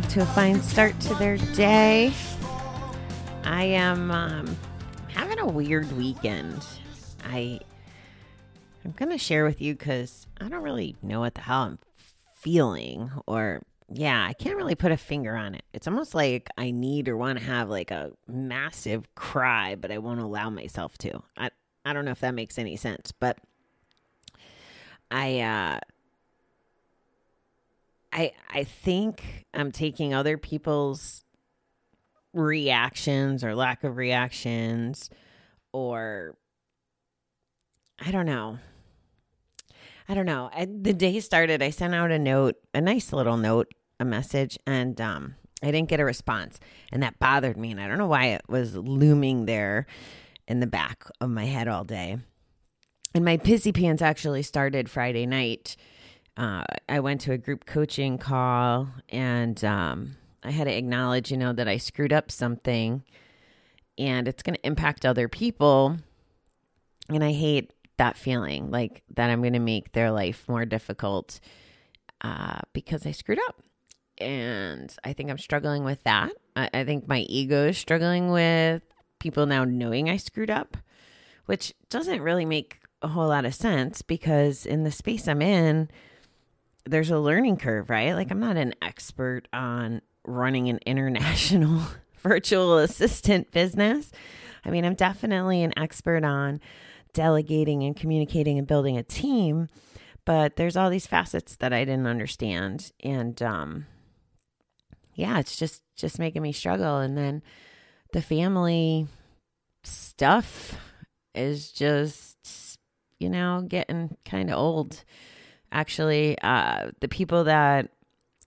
off 0.00 0.08
to 0.08 0.22
a 0.22 0.26
fine 0.26 0.62
start 0.62 0.98
to 0.98 1.14
their 1.16 1.36
day. 1.54 2.12
I 3.44 3.64
am 3.64 4.10
um, 4.10 4.56
having 5.08 5.38
a 5.38 5.46
weird 5.46 5.90
weekend. 5.92 6.64
I 7.24 7.60
I'm 8.84 8.92
gonna 8.92 9.18
share 9.18 9.44
with 9.44 9.60
you 9.60 9.74
because 9.74 10.26
I 10.40 10.48
don't 10.48 10.62
really 10.62 10.96
know 11.02 11.20
what 11.20 11.34
the 11.34 11.42
hell 11.42 11.62
I'm 11.62 11.78
feeling, 12.34 13.10
or 13.26 13.62
yeah, 13.92 14.24
I 14.26 14.32
can't 14.32 14.56
really 14.56 14.74
put 14.74 14.90
a 14.90 14.96
finger 14.96 15.36
on 15.36 15.54
it. 15.54 15.64
It's 15.74 15.86
almost 15.86 16.14
like 16.14 16.48
I 16.56 16.70
need 16.70 17.08
or 17.08 17.16
want 17.16 17.38
to 17.38 17.44
have 17.44 17.68
like 17.68 17.90
a 17.90 18.12
massive 18.26 19.14
cry, 19.14 19.74
but 19.74 19.90
I 19.90 19.98
won't 19.98 20.20
allow 20.20 20.48
myself 20.48 20.96
to. 20.98 21.22
I 21.36 21.50
I 21.84 21.92
don't 21.92 22.06
know 22.06 22.12
if 22.12 22.20
that 22.20 22.34
makes 22.34 22.58
any 22.58 22.76
sense, 22.76 23.12
but 23.12 23.38
I 25.10 25.40
uh 25.40 25.80
I 28.12 28.32
I 28.48 28.64
think 28.64 29.46
I'm 29.54 29.72
taking 29.72 30.14
other 30.14 30.36
people's 30.36 31.24
reactions 32.32 33.42
or 33.42 33.54
lack 33.54 33.84
of 33.84 33.96
reactions 33.96 35.10
or 35.72 36.36
I 37.98 38.10
don't 38.10 38.26
know. 38.26 38.58
I 40.08 40.14
don't 40.14 40.26
know. 40.26 40.50
I, 40.52 40.64
the 40.64 40.92
day 40.92 41.20
started, 41.20 41.62
I 41.62 41.70
sent 41.70 41.94
out 41.94 42.10
a 42.10 42.18
note, 42.18 42.56
a 42.74 42.80
nice 42.80 43.12
little 43.12 43.36
note, 43.36 43.72
a 44.00 44.04
message, 44.04 44.58
and 44.66 45.00
um, 45.00 45.36
I 45.62 45.70
didn't 45.70 45.88
get 45.88 46.00
a 46.00 46.04
response. 46.04 46.58
And 46.90 47.02
that 47.02 47.18
bothered 47.18 47.56
me. 47.56 47.70
And 47.70 47.80
I 47.80 47.86
don't 47.86 47.98
know 47.98 48.06
why 48.06 48.26
it 48.26 48.42
was 48.48 48.74
looming 48.74 49.44
there 49.44 49.86
in 50.48 50.60
the 50.60 50.66
back 50.66 51.04
of 51.20 51.30
my 51.30 51.44
head 51.44 51.68
all 51.68 51.84
day. 51.84 52.18
And 53.14 53.24
my 53.24 53.36
pissy 53.36 53.74
pants 53.74 54.02
actually 54.02 54.42
started 54.42 54.88
Friday 54.88 55.26
night. 55.26 55.76
Uh, 56.40 56.64
I 56.88 57.00
went 57.00 57.20
to 57.22 57.32
a 57.32 57.38
group 57.38 57.66
coaching 57.66 58.16
call 58.16 58.88
and 59.10 59.62
um, 59.62 60.16
I 60.42 60.50
had 60.50 60.64
to 60.64 60.74
acknowledge, 60.74 61.30
you 61.30 61.36
know, 61.36 61.52
that 61.52 61.68
I 61.68 61.76
screwed 61.76 62.14
up 62.14 62.30
something 62.30 63.04
and 63.98 64.26
it's 64.26 64.42
going 64.42 64.54
to 64.54 64.66
impact 64.66 65.04
other 65.04 65.28
people. 65.28 65.98
And 67.10 67.22
I 67.22 67.32
hate 67.32 67.74
that 67.98 68.16
feeling 68.16 68.70
like 68.70 69.02
that 69.16 69.28
I'm 69.28 69.42
going 69.42 69.52
to 69.52 69.58
make 69.58 69.92
their 69.92 70.10
life 70.10 70.48
more 70.48 70.64
difficult 70.64 71.40
uh, 72.22 72.60
because 72.72 73.04
I 73.04 73.10
screwed 73.10 73.40
up. 73.46 73.62
And 74.16 74.96
I 75.04 75.12
think 75.12 75.28
I'm 75.28 75.36
struggling 75.36 75.84
with 75.84 76.02
that. 76.04 76.32
I, 76.56 76.70
I 76.72 76.84
think 76.84 77.06
my 77.06 77.18
ego 77.18 77.68
is 77.68 77.76
struggling 77.76 78.30
with 78.30 78.82
people 79.18 79.44
now 79.44 79.64
knowing 79.64 80.08
I 80.08 80.16
screwed 80.16 80.50
up, 80.50 80.78
which 81.44 81.74
doesn't 81.90 82.22
really 82.22 82.46
make 82.46 82.80
a 83.02 83.08
whole 83.08 83.28
lot 83.28 83.44
of 83.44 83.54
sense 83.54 84.00
because 84.00 84.64
in 84.64 84.84
the 84.84 84.90
space 84.90 85.28
I'm 85.28 85.42
in, 85.42 85.90
there's 86.84 87.10
a 87.10 87.18
learning 87.18 87.56
curve, 87.56 87.90
right? 87.90 88.14
Like 88.14 88.30
I'm 88.30 88.40
not 88.40 88.56
an 88.56 88.74
expert 88.82 89.48
on 89.52 90.02
running 90.26 90.68
an 90.68 90.78
international 90.86 91.82
virtual 92.18 92.78
assistant 92.78 93.50
business. 93.50 94.12
I 94.64 94.70
mean, 94.70 94.84
I'm 94.84 94.94
definitely 94.94 95.62
an 95.62 95.72
expert 95.78 96.24
on 96.24 96.60
delegating 97.12 97.82
and 97.82 97.96
communicating 97.96 98.58
and 98.58 98.66
building 98.66 98.96
a 98.96 99.02
team, 99.02 99.68
but 100.24 100.56
there's 100.56 100.76
all 100.76 100.90
these 100.90 101.06
facets 101.06 101.56
that 101.56 101.72
I 101.72 101.84
didn't 101.84 102.06
understand 102.06 102.92
and 103.00 103.40
um 103.42 103.86
yeah, 105.14 105.38
it's 105.38 105.56
just 105.56 105.82
just 105.96 106.18
making 106.18 106.42
me 106.42 106.52
struggle 106.52 106.98
and 106.98 107.16
then 107.16 107.42
the 108.12 108.22
family 108.22 109.06
stuff 109.82 110.78
is 111.34 111.72
just 111.72 112.78
you 113.20 113.28
know, 113.28 113.64
getting 113.68 114.16
kind 114.24 114.50
of 114.50 114.58
old. 114.58 115.04
Actually, 115.72 116.36
uh 116.42 116.90
the 117.00 117.08
people 117.08 117.44
that 117.44 117.90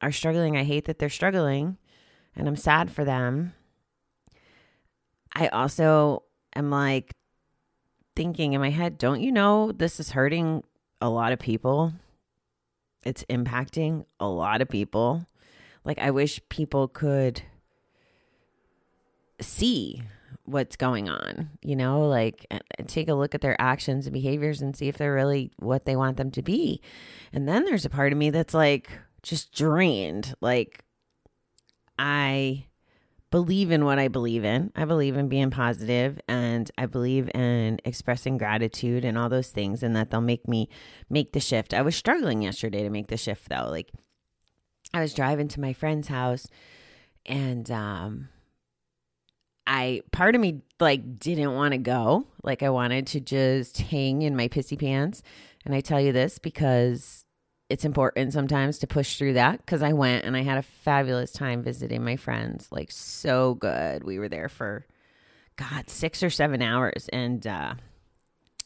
are 0.01 0.11
struggling, 0.11 0.57
I 0.57 0.63
hate 0.63 0.85
that 0.85 0.99
they're 0.99 1.09
struggling 1.09 1.77
and 2.35 2.47
I'm 2.47 2.55
sad 2.55 2.91
for 2.91 3.05
them. 3.05 3.53
I 5.35 5.47
also 5.47 6.23
am 6.55 6.69
like 6.69 7.15
thinking 8.15 8.53
in 8.53 8.61
my 8.61 8.69
head, 8.69 8.97
don't 8.97 9.21
you 9.21 9.31
know 9.31 9.71
this 9.71 9.99
is 9.99 10.11
hurting 10.11 10.63
a 11.01 11.09
lot 11.09 11.31
of 11.31 11.39
people? 11.39 11.93
It's 13.03 13.23
impacting 13.29 14.05
a 14.19 14.27
lot 14.27 14.61
of 14.61 14.69
people. 14.69 15.25
Like, 15.83 15.99
I 15.99 16.11
wish 16.11 16.39
people 16.49 16.87
could 16.87 17.41
see 19.41 20.03
what's 20.45 20.75
going 20.75 21.09
on, 21.09 21.49
you 21.61 21.75
know, 21.75 22.07
like 22.07 22.45
take 22.87 23.07
a 23.07 23.13
look 23.13 23.33
at 23.33 23.41
their 23.41 23.59
actions 23.61 24.05
and 24.05 24.13
behaviors 24.13 24.61
and 24.61 24.75
see 24.75 24.87
if 24.87 24.97
they're 24.97 25.13
really 25.13 25.51
what 25.57 25.85
they 25.85 25.95
want 25.95 26.17
them 26.17 26.31
to 26.31 26.41
be. 26.41 26.81
And 27.31 27.47
then 27.47 27.65
there's 27.65 27.85
a 27.85 27.89
part 27.89 28.11
of 28.11 28.17
me 28.17 28.29
that's 28.29 28.53
like 28.53 28.89
just 29.21 29.53
drained. 29.53 30.35
Like, 30.41 30.83
I 31.97 32.65
believe 33.31 33.71
in 33.71 33.85
what 33.85 33.97
I 33.97 34.09
believe 34.09 34.43
in. 34.43 34.71
I 34.75 34.85
believe 34.85 35.17
in 35.17 35.27
being 35.27 35.49
positive 35.49 36.19
and 36.27 36.69
I 36.77 36.85
believe 36.85 37.31
in 37.33 37.79
expressing 37.85 38.37
gratitude 38.37 39.03
and 39.05 39.17
all 39.17 39.29
those 39.29 39.49
things 39.49 39.81
and 39.81 39.95
that 39.95 40.11
they'll 40.11 40.21
make 40.21 40.47
me 40.47 40.69
make 41.09 41.31
the 41.31 41.39
shift. 41.39 41.73
I 41.73 41.81
was 41.81 41.95
struggling 41.95 42.43
yesterday 42.43 42.83
to 42.83 42.91
make 42.91 43.07
the 43.07 43.17
shift 43.17 43.49
though. 43.49 43.69
Like 43.71 43.89
I 44.93 45.01
was 45.01 45.15
driving 45.15 45.47
to 45.47 45.59
my 45.59 45.73
friend's 45.73 46.09
house 46.09 46.47
and 47.25 47.71
um 47.71 48.29
I 49.65 50.01
part 50.11 50.35
of 50.35 50.41
me 50.41 50.61
like 50.79 51.19
didn't 51.19 51.53
want 51.53 51.73
to 51.73 51.77
go. 51.77 52.27
Like 52.43 52.63
I 52.63 52.69
wanted 52.69 53.07
to 53.07 53.19
just 53.19 53.77
hang 53.79 54.21
in 54.21 54.35
my 54.35 54.47
pissy 54.47 54.79
pants. 54.79 55.23
And 55.65 55.73
I 55.73 55.81
tell 55.81 56.01
you 56.01 56.11
this 56.11 56.39
because 56.39 57.25
it's 57.69 57.85
important 57.85 58.33
sometimes 58.33 58.77
to 58.79 58.87
push 58.87 59.17
through 59.17 59.33
that 59.33 59.57
because 59.57 59.81
I 59.81 59.93
went 59.93 60.25
and 60.25 60.35
I 60.35 60.43
had 60.43 60.57
a 60.57 60.63
fabulous 60.63 61.31
time 61.31 61.63
visiting 61.63 62.03
my 62.03 62.17
friends. 62.17 62.67
Like 62.71 62.91
so 62.91 63.55
good. 63.55 64.03
We 64.03 64.19
were 64.19 64.29
there 64.29 64.49
for 64.49 64.85
God, 65.55 65.89
six 65.89 66.21
or 66.21 66.29
seven 66.29 66.61
hours. 66.61 67.09
And 67.13 67.45
uh 67.47 67.75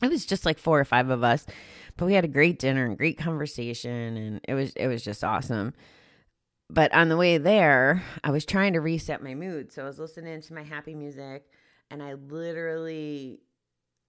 it 0.02 0.10
was 0.10 0.26
just 0.26 0.46
like 0.46 0.60
four 0.60 0.80
or 0.80 0.86
five 0.86 1.10
of 1.10 1.24
us. 1.24 1.46
But 1.96 2.06
we 2.06 2.14
had 2.14 2.26
a 2.26 2.28
great 2.30 2.60
dinner 2.60 2.86
and 2.86 2.98
great 2.98 3.18
conversation 3.18 4.18
and 4.18 4.42
it 4.48 4.54
was 4.56 4.72
it 4.74 4.88
was 4.88 5.04
just 5.04 5.24
awesome. 5.24 5.74
But 6.70 6.94
on 6.94 7.10
the 7.10 7.18
way 7.18 7.38
there, 7.38 8.04
I 8.24 8.32
was 8.32 8.46
trying 8.46 8.74
to 8.74 8.82
reset 8.82 9.24
my 9.24 9.36
mood. 9.36 9.72
So 9.72 9.84
I 9.84 9.86
was 9.86 10.00
listening 10.00 10.42
to 10.42 10.54
my 10.54 10.64
happy 10.64 10.96
music 10.96 11.46
and 11.90 12.04
I 12.04 12.14
literally 12.14 13.40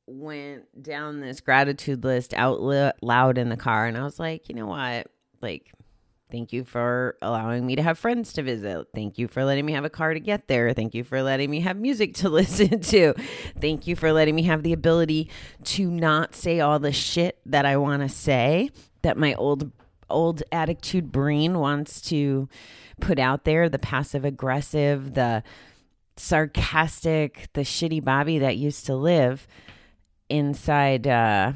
went 0.07 0.83
down 0.83 1.21
this 1.21 1.41
gratitude 1.41 2.03
list 2.03 2.35
out 2.35 2.61
loud 3.03 3.39
in 3.39 3.49
the 3.49 3.57
car 3.57 3.87
and 3.87 3.97
I 3.97 4.03
was 4.03 4.19
like, 4.19 4.49
you 4.49 4.55
know 4.55 4.67
what? 4.67 5.09
Like 5.41 5.71
thank 6.31 6.53
you 6.53 6.65
for 6.65 7.17
allowing 7.23 7.67
me 7.67 7.77
to 7.77 7.83
have 7.83 7.99
friends 7.99 8.33
to 8.35 8.43
visit. 8.43 8.89
Thank 8.95 9.19
you 9.19 9.29
for 9.29 9.45
letting 9.45 9.65
me 9.65 9.73
have 9.73 9.85
a 9.85 9.91
car 9.91 10.15
to 10.15 10.21
get 10.21 10.49
there. 10.49 10.73
Thank 10.73 10.95
you 10.95 11.05
for 11.05 11.23
letting 11.23 11.51
me 11.51 11.61
have 11.61 11.77
music 11.77 12.15
to 12.17 12.29
listen 12.31 12.81
to. 12.81 13.15
Thank 13.61 13.87
you 13.87 13.97
for 13.97 14.13
letting 14.13 14.35
me 14.35 14.43
have 14.45 14.63
the 14.63 14.73
ability 14.73 15.31
to 15.65 15.91
not 15.91 16.35
say 16.35 16.61
all 16.61 16.79
the 16.79 16.93
shit 16.93 17.39
that 17.47 17.67
I 17.67 17.77
want 17.77 18.03
to 18.03 18.09
say 18.09 18.71
that 19.03 19.17
my 19.17 19.35
old 19.35 19.71
old 20.11 20.43
attitude 20.53 21.13
brain 21.13 21.59
wants 21.59 22.01
to 22.03 22.49
put 23.01 23.19
out 23.19 23.45
there, 23.45 23.69
the 23.69 23.79
passive 23.79 24.25
aggressive, 24.25 25.15
the 25.15 25.43
sarcastic, 26.17 27.49
the 27.53 27.63
shitty 27.63 28.03
Bobby 28.03 28.39
that 28.39 28.57
used 28.57 28.87
to 28.87 28.95
live 28.95 29.47
inside 30.29 31.07
uh 31.07 31.53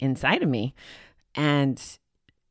inside 0.00 0.42
of 0.42 0.48
me. 0.48 0.74
And 1.34 1.80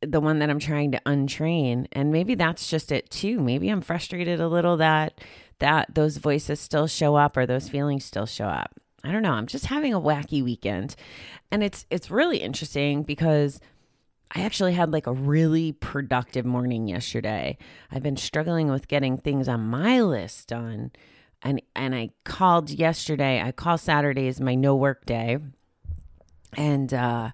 the 0.00 0.20
one 0.20 0.38
that 0.40 0.50
I'm 0.50 0.58
trying 0.58 0.92
to 0.92 1.00
untrain 1.06 1.86
and 1.92 2.12
maybe 2.12 2.34
that's 2.34 2.68
just 2.68 2.92
it 2.92 3.10
too. 3.10 3.40
Maybe 3.40 3.68
I'm 3.68 3.80
frustrated 3.80 4.40
a 4.40 4.48
little 4.48 4.76
that 4.78 5.20
that 5.60 5.94
those 5.94 6.16
voices 6.16 6.60
still 6.60 6.86
show 6.86 7.14
up 7.14 7.36
or 7.36 7.46
those 7.46 7.68
feelings 7.68 8.04
still 8.04 8.26
show 8.26 8.46
up. 8.46 8.78
I 9.02 9.12
don't 9.12 9.22
know. 9.22 9.32
I'm 9.32 9.46
just 9.46 9.66
having 9.66 9.92
a 9.94 10.00
wacky 10.00 10.42
weekend. 10.42 10.96
And 11.50 11.62
it's 11.62 11.86
it's 11.90 12.10
really 12.10 12.38
interesting 12.38 13.02
because 13.02 13.60
I 14.30 14.42
actually 14.42 14.72
had 14.72 14.92
like 14.92 15.06
a 15.06 15.12
really 15.12 15.72
productive 15.72 16.44
morning 16.44 16.88
yesterday. 16.88 17.56
I've 17.90 18.02
been 18.02 18.16
struggling 18.16 18.68
with 18.68 18.88
getting 18.88 19.16
things 19.16 19.48
on 19.48 19.60
my 19.60 20.00
list 20.00 20.48
done 20.48 20.90
and 21.44 21.60
and 21.76 21.94
I 21.94 22.10
called 22.24 22.70
yesterday. 22.70 23.40
I 23.40 23.52
call 23.52 23.78
Saturdays 23.78 24.40
my 24.40 24.54
no 24.54 24.74
work 24.74 25.04
day, 25.04 25.38
and 26.56 26.92
uh, 26.92 27.30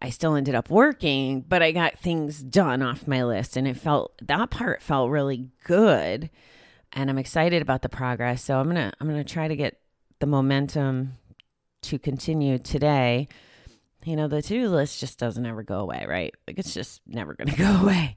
I 0.00 0.10
still 0.10 0.34
ended 0.34 0.54
up 0.54 0.70
working, 0.70 1.40
but 1.40 1.62
I 1.62 1.72
got 1.72 1.98
things 1.98 2.42
done 2.42 2.82
off 2.82 3.08
my 3.08 3.24
list, 3.24 3.56
and 3.56 3.66
it 3.66 3.78
felt 3.78 4.12
that 4.22 4.50
part 4.50 4.82
felt 4.82 5.10
really 5.10 5.48
good, 5.64 6.30
and 6.92 7.08
I'm 7.08 7.18
excited 7.18 7.62
about 7.62 7.82
the 7.82 7.88
progress. 7.88 8.44
So 8.44 8.60
I'm 8.60 8.68
gonna 8.68 8.92
I'm 9.00 9.08
gonna 9.08 9.24
try 9.24 9.48
to 9.48 9.56
get 9.56 9.80
the 10.20 10.26
momentum 10.26 11.16
to 11.82 11.98
continue 11.98 12.58
today, 12.58 13.26
you 14.04 14.16
know, 14.16 14.28
the 14.28 14.42
to 14.42 14.48
do 14.48 14.68
list 14.68 15.00
just 15.00 15.18
doesn't 15.18 15.44
ever 15.44 15.62
go 15.62 15.80
away, 15.80 16.04
right? 16.08 16.34
Like 16.46 16.58
it's 16.58 16.74
just 16.74 17.00
never 17.06 17.34
going 17.34 17.48
to 17.54 17.56
go 17.56 17.82
away. 17.82 18.16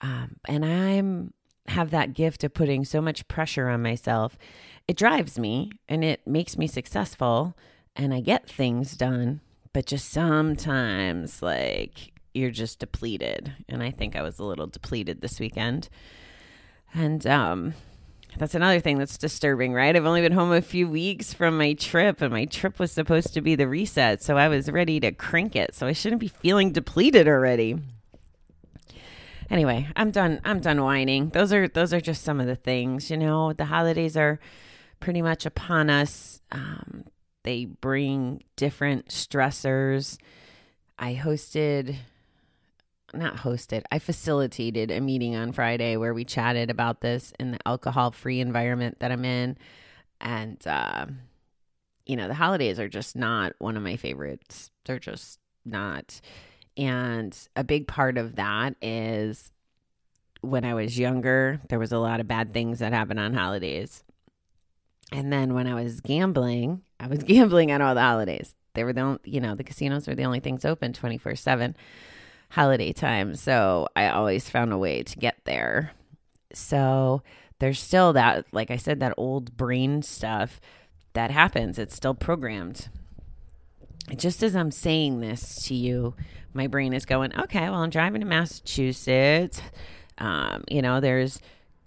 Um, 0.00 0.36
and 0.46 0.64
I'm 0.64 1.32
have 1.68 1.90
that 1.90 2.14
gift 2.14 2.44
of 2.44 2.54
putting 2.54 2.84
so 2.84 3.00
much 3.00 3.26
pressure 3.28 3.68
on 3.68 3.82
myself. 3.82 4.38
It 4.86 4.96
drives 4.96 5.38
me 5.38 5.72
and 5.88 6.04
it 6.04 6.24
makes 6.26 6.56
me 6.56 6.66
successful 6.66 7.56
and 7.96 8.14
I 8.14 8.20
get 8.20 8.48
things 8.48 8.96
done, 8.96 9.40
but 9.72 9.86
just 9.86 10.10
sometimes 10.10 11.42
like 11.42 12.12
you're 12.34 12.50
just 12.50 12.78
depleted. 12.78 13.52
And 13.68 13.82
I 13.82 13.90
think 13.90 14.14
I 14.14 14.22
was 14.22 14.38
a 14.38 14.44
little 14.44 14.66
depleted 14.66 15.22
this 15.22 15.40
weekend. 15.40 15.88
And 16.94 17.26
um 17.26 17.74
that's 18.38 18.54
another 18.54 18.80
thing 18.80 18.98
that's 18.98 19.18
disturbing, 19.18 19.72
right? 19.72 19.94
I've 19.94 20.06
only 20.06 20.20
been 20.20 20.32
home 20.32 20.52
a 20.52 20.60
few 20.60 20.88
weeks 20.88 21.32
from 21.32 21.56
my 21.56 21.72
trip, 21.72 22.20
and 22.20 22.32
my 22.32 22.44
trip 22.44 22.78
was 22.78 22.92
supposed 22.92 23.34
to 23.34 23.40
be 23.40 23.54
the 23.54 23.68
reset. 23.68 24.22
So 24.22 24.36
I 24.36 24.48
was 24.48 24.70
ready 24.70 25.00
to 25.00 25.12
crank 25.12 25.56
it. 25.56 25.74
So 25.74 25.86
I 25.86 25.92
shouldn't 25.92 26.20
be 26.20 26.28
feeling 26.28 26.72
depleted 26.72 27.28
already. 27.28 27.78
Anyway, 29.48 29.88
I'm 29.94 30.10
done. 30.10 30.40
I'm 30.44 30.60
done 30.60 30.82
whining. 30.82 31.30
Those 31.30 31.52
are 31.52 31.68
those 31.68 31.94
are 31.94 32.00
just 32.00 32.24
some 32.24 32.40
of 32.40 32.46
the 32.46 32.56
things. 32.56 33.10
You 33.10 33.16
know, 33.16 33.52
the 33.52 33.66
holidays 33.66 34.16
are 34.16 34.40
pretty 35.00 35.22
much 35.22 35.46
upon 35.46 35.88
us. 35.88 36.40
Um, 36.50 37.04
they 37.44 37.64
bring 37.64 38.42
different 38.56 39.08
stressors. 39.08 40.18
I 40.98 41.14
hosted 41.14 41.96
not 43.18 43.36
hosted, 43.36 43.82
I 43.90 43.98
facilitated 43.98 44.90
a 44.90 45.00
meeting 45.00 45.36
on 45.36 45.52
Friday 45.52 45.96
where 45.96 46.14
we 46.14 46.24
chatted 46.24 46.70
about 46.70 47.00
this 47.00 47.32
in 47.38 47.52
the 47.52 47.58
alcohol 47.66 48.10
free 48.10 48.40
environment 48.40 48.98
that 49.00 49.12
I'm 49.12 49.24
in. 49.24 49.56
And, 50.20 50.64
uh, 50.66 51.06
you 52.06 52.16
know, 52.16 52.28
the 52.28 52.34
holidays 52.34 52.78
are 52.78 52.88
just 52.88 53.16
not 53.16 53.54
one 53.58 53.76
of 53.76 53.82
my 53.82 53.96
favorites. 53.96 54.70
They're 54.84 54.98
just 54.98 55.38
not. 55.64 56.20
And 56.76 57.36
a 57.56 57.64
big 57.64 57.86
part 57.86 58.18
of 58.18 58.36
that 58.36 58.76
is 58.80 59.50
when 60.40 60.64
I 60.64 60.74
was 60.74 60.98
younger, 60.98 61.60
there 61.68 61.78
was 61.78 61.92
a 61.92 61.98
lot 61.98 62.20
of 62.20 62.28
bad 62.28 62.52
things 62.52 62.78
that 62.78 62.92
happened 62.92 63.20
on 63.20 63.34
holidays. 63.34 64.04
And 65.12 65.32
then 65.32 65.54
when 65.54 65.66
I 65.66 65.74
was 65.74 66.00
gambling, 66.00 66.82
I 67.00 67.06
was 67.06 67.22
gambling 67.24 67.72
on 67.72 67.82
all 67.82 67.94
the 67.94 68.02
holidays. 68.02 68.54
They 68.74 68.84
were 68.84 68.92
the 68.92 69.00
only, 69.00 69.20
you 69.24 69.40
know, 69.40 69.54
the 69.54 69.64
casinos 69.64 70.06
were 70.06 70.14
the 70.14 70.24
only 70.24 70.40
things 70.40 70.64
open 70.64 70.92
24 70.92 71.36
7 71.36 71.74
holiday 72.50 72.92
time. 72.92 73.34
So 73.34 73.88
I 73.96 74.08
always 74.08 74.48
found 74.48 74.72
a 74.72 74.78
way 74.78 75.02
to 75.02 75.18
get 75.18 75.36
there. 75.44 75.92
So 76.52 77.22
there's 77.58 77.80
still 77.80 78.12
that, 78.14 78.46
like 78.52 78.70
I 78.70 78.76
said, 78.76 79.00
that 79.00 79.14
old 79.16 79.56
brain 79.56 80.02
stuff 80.02 80.60
that 81.14 81.30
happens. 81.30 81.78
It's 81.78 81.96
still 81.96 82.14
programmed. 82.14 82.88
Just 84.16 84.42
as 84.42 84.54
I'm 84.54 84.70
saying 84.70 85.20
this 85.20 85.64
to 85.66 85.74
you, 85.74 86.14
my 86.52 86.66
brain 86.66 86.92
is 86.92 87.04
going, 87.04 87.36
okay, 87.38 87.68
well, 87.68 87.82
I'm 87.82 87.90
driving 87.90 88.20
to 88.20 88.26
Massachusetts. 88.26 89.60
Um, 90.18 90.64
you 90.68 90.80
know, 90.80 91.00
there's 91.00 91.40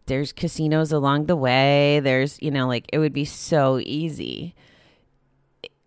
there's 0.08 0.32
casinos 0.34 0.92
along 0.92 1.28
the 1.28 1.36
way. 1.36 2.00
There's, 2.00 2.42
you 2.42 2.52
know, 2.52 2.68
like 2.68 2.90
it 2.92 2.98
would 2.98 3.14
be 3.14 3.26
so 3.26 3.80
easy. 3.80 4.56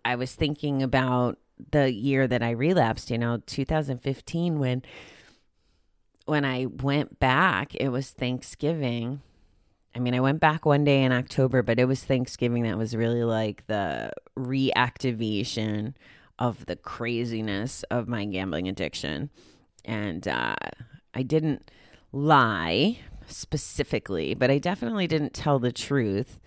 I 0.05 0.15
was 0.15 0.33
thinking 0.33 0.81
about 0.81 1.37
the 1.71 1.91
year 1.91 2.27
that 2.27 2.43
I 2.43 2.51
relapsed, 2.51 3.09
you 3.09 3.17
know, 3.17 3.41
2015 3.45 4.59
when 4.59 4.83
when 6.25 6.45
I 6.45 6.67
went 6.67 7.19
back, 7.19 7.75
it 7.75 7.89
was 7.89 8.11
Thanksgiving. 8.11 9.21
I 9.93 9.99
mean, 9.99 10.13
I 10.13 10.21
went 10.21 10.39
back 10.39 10.65
one 10.65 10.85
day 10.85 11.03
in 11.03 11.11
October, 11.11 11.61
but 11.61 11.79
it 11.79 11.85
was 11.85 12.03
Thanksgiving 12.03 12.63
that 12.63 12.77
was 12.77 12.95
really 12.95 13.23
like 13.23 13.67
the 13.67 14.11
reactivation 14.37 15.95
of 16.39 16.65
the 16.65 16.77
craziness 16.77 17.83
of 17.91 18.07
my 18.07 18.25
gambling 18.25 18.67
addiction. 18.67 19.29
And 19.83 20.27
uh, 20.27 20.55
I 21.13 21.23
didn't 21.23 21.69
lie 22.13 22.99
specifically, 23.27 24.33
but 24.33 24.49
I 24.49 24.57
definitely 24.57 25.07
didn't 25.07 25.33
tell 25.33 25.59
the 25.59 25.71
truth 25.71 26.39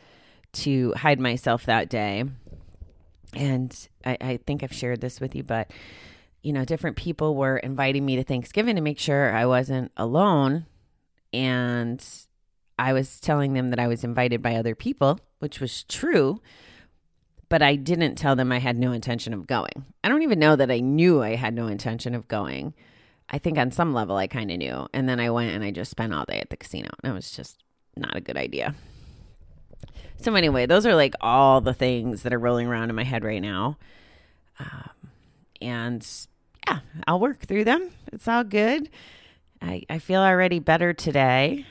to 0.52 0.92
hide 0.94 1.20
myself 1.20 1.66
that 1.66 1.90
day 1.90 2.24
and 3.34 3.88
I, 4.04 4.16
I 4.20 4.36
think 4.46 4.62
I've 4.62 4.72
shared 4.72 5.00
this 5.00 5.20
with 5.20 5.34
you, 5.34 5.42
but 5.42 5.70
you 6.42 6.52
know, 6.52 6.64
different 6.64 6.96
people 6.96 7.34
were 7.34 7.56
inviting 7.56 8.06
me 8.06 8.14
to 8.16 8.22
Thanksgiving 8.22 8.76
to 8.76 8.80
make 8.80 9.00
sure 9.00 9.34
I 9.34 9.46
wasn't 9.46 9.90
alone. 9.96 10.66
And 11.32 12.04
I 12.78 12.92
was 12.92 13.18
telling 13.18 13.52
them 13.52 13.70
that 13.70 13.80
I 13.80 13.88
was 13.88 14.04
invited 14.04 14.42
by 14.42 14.54
other 14.54 14.76
people, 14.76 15.18
which 15.40 15.60
was 15.60 15.82
true, 15.84 16.40
but 17.48 17.62
I 17.62 17.74
didn't 17.74 18.14
tell 18.14 18.36
them 18.36 18.52
I 18.52 18.58
had 18.58 18.78
no 18.78 18.92
intention 18.92 19.34
of 19.34 19.48
going. 19.48 19.86
I 20.04 20.08
don't 20.08 20.22
even 20.22 20.38
know 20.38 20.54
that 20.54 20.70
I 20.70 20.78
knew 20.78 21.20
I 21.20 21.34
had 21.34 21.52
no 21.52 21.66
intention 21.66 22.14
of 22.14 22.28
going. 22.28 22.74
I 23.28 23.38
think 23.38 23.58
on 23.58 23.72
some 23.72 23.92
level 23.92 24.16
I 24.16 24.28
kind 24.28 24.52
of 24.52 24.58
knew. 24.58 24.86
And 24.92 25.08
then 25.08 25.18
I 25.18 25.30
went 25.30 25.52
and 25.52 25.64
I 25.64 25.72
just 25.72 25.90
spent 25.90 26.14
all 26.14 26.26
day 26.26 26.38
at 26.38 26.50
the 26.50 26.56
casino. 26.56 26.90
And 27.02 27.12
it 27.12 27.14
was 27.14 27.32
just 27.32 27.64
not 27.96 28.16
a 28.16 28.20
good 28.20 28.36
idea. 28.36 28.74
So 30.18 30.34
anyway, 30.34 30.66
those 30.66 30.86
are 30.86 30.94
like 30.94 31.14
all 31.20 31.60
the 31.60 31.74
things 31.74 32.22
that 32.22 32.32
are 32.32 32.38
rolling 32.38 32.66
around 32.66 32.90
in 32.90 32.96
my 32.96 33.04
head 33.04 33.24
right 33.24 33.42
now. 33.42 33.78
Um, 34.58 34.90
and 35.60 36.06
yeah, 36.66 36.80
I'll 37.06 37.20
work 37.20 37.40
through 37.40 37.64
them. 37.64 37.90
It's 38.12 38.26
all 38.26 38.44
good. 38.44 38.88
I, 39.62 39.82
I 39.88 39.98
feel 39.98 40.20
already 40.20 40.58
better 40.58 40.92
today. 40.92 41.66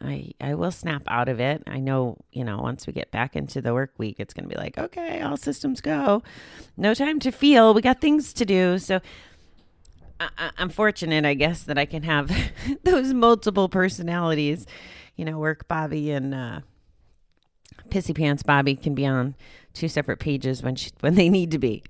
I 0.00 0.32
I 0.40 0.54
will 0.54 0.70
snap 0.70 1.02
out 1.08 1.28
of 1.28 1.40
it. 1.40 1.62
I 1.66 1.80
know, 1.80 2.18
you 2.30 2.44
know, 2.44 2.58
once 2.58 2.86
we 2.86 2.92
get 2.92 3.10
back 3.10 3.34
into 3.34 3.62
the 3.62 3.72
work 3.72 3.92
week, 3.96 4.16
it's 4.18 4.34
going 4.34 4.48
to 4.48 4.54
be 4.54 4.60
like, 4.60 4.76
okay, 4.76 5.22
all 5.22 5.36
systems 5.36 5.80
go. 5.80 6.22
No 6.76 6.92
time 6.92 7.18
to 7.20 7.32
feel. 7.32 7.72
We 7.72 7.80
got 7.80 8.00
things 8.00 8.32
to 8.34 8.44
do. 8.44 8.78
So 8.78 9.00
I, 10.20 10.50
I'm 10.58 10.68
fortunate, 10.68 11.24
I 11.24 11.34
guess, 11.34 11.62
that 11.64 11.78
I 11.78 11.86
can 11.86 12.02
have 12.02 12.30
those 12.84 13.14
multiple 13.14 13.68
personalities. 13.68 14.66
You 15.16 15.24
know, 15.24 15.38
work 15.38 15.66
Bobby 15.66 16.10
and 16.10 16.34
uh, 16.34 16.60
Pissy 17.90 18.14
Pants 18.14 18.42
Bobby 18.42 18.76
can 18.76 18.94
be 18.94 19.06
on 19.06 19.34
two 19.72 19.88
separate 19.88 20.18
pages 20.18 20.62
when 20.62 20.76
she, 20.76 20.90
when 21.00 21.14
they 21.14 21.28
need 21.28 21.50
to 21.52 21.58
be. 21.58 21.82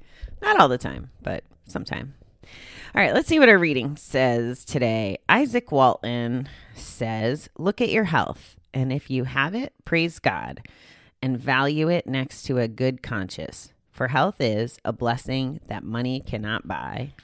Not 0.42 0.60
all 0.60 0.68
the 0.68 0.78
time, 0.78 1.10
but 1.22 1.44
sometime. 1.66 2.14
All 2.94 3.02
right, 3.02 3.14
let's 3.14 3.28
see 3.28 3.38
what 3.38 3.48
our 3.48 3.58
reading 3.58 3.96
says 3.96 4.64
today. 4.64 5.18
Izaak 5.28 5.70
Walton 5.70 6.48
says, 6.74 7.48
Look 7.58 7.80
at 7.80 7.90
your 7.90 8.04
health, 8.04 8.56
and 8.72 8.92
if 8.92 9.10
you 9.10 9.24
have 9.24 9.54
it, 9.54 9.74
praise 9.84 10.18
God 10.18 10.62
and 11.22 11.38
value 11.38 11.88
it 11.88 12.06
next 12.06 12.44
to 12.44 12.58
a 12.58 12.68
good 12.68 13.02
conscience. 13.02 13.72
For 13.90 14.08
health 14.08 14.40
is 14.40 14.78
a 14.84 14.92
blessing 14.92 15.60
that 15.66 15.82
money 15.82 16.20
cannot 16.20 16.68
buy. 16.68 17.14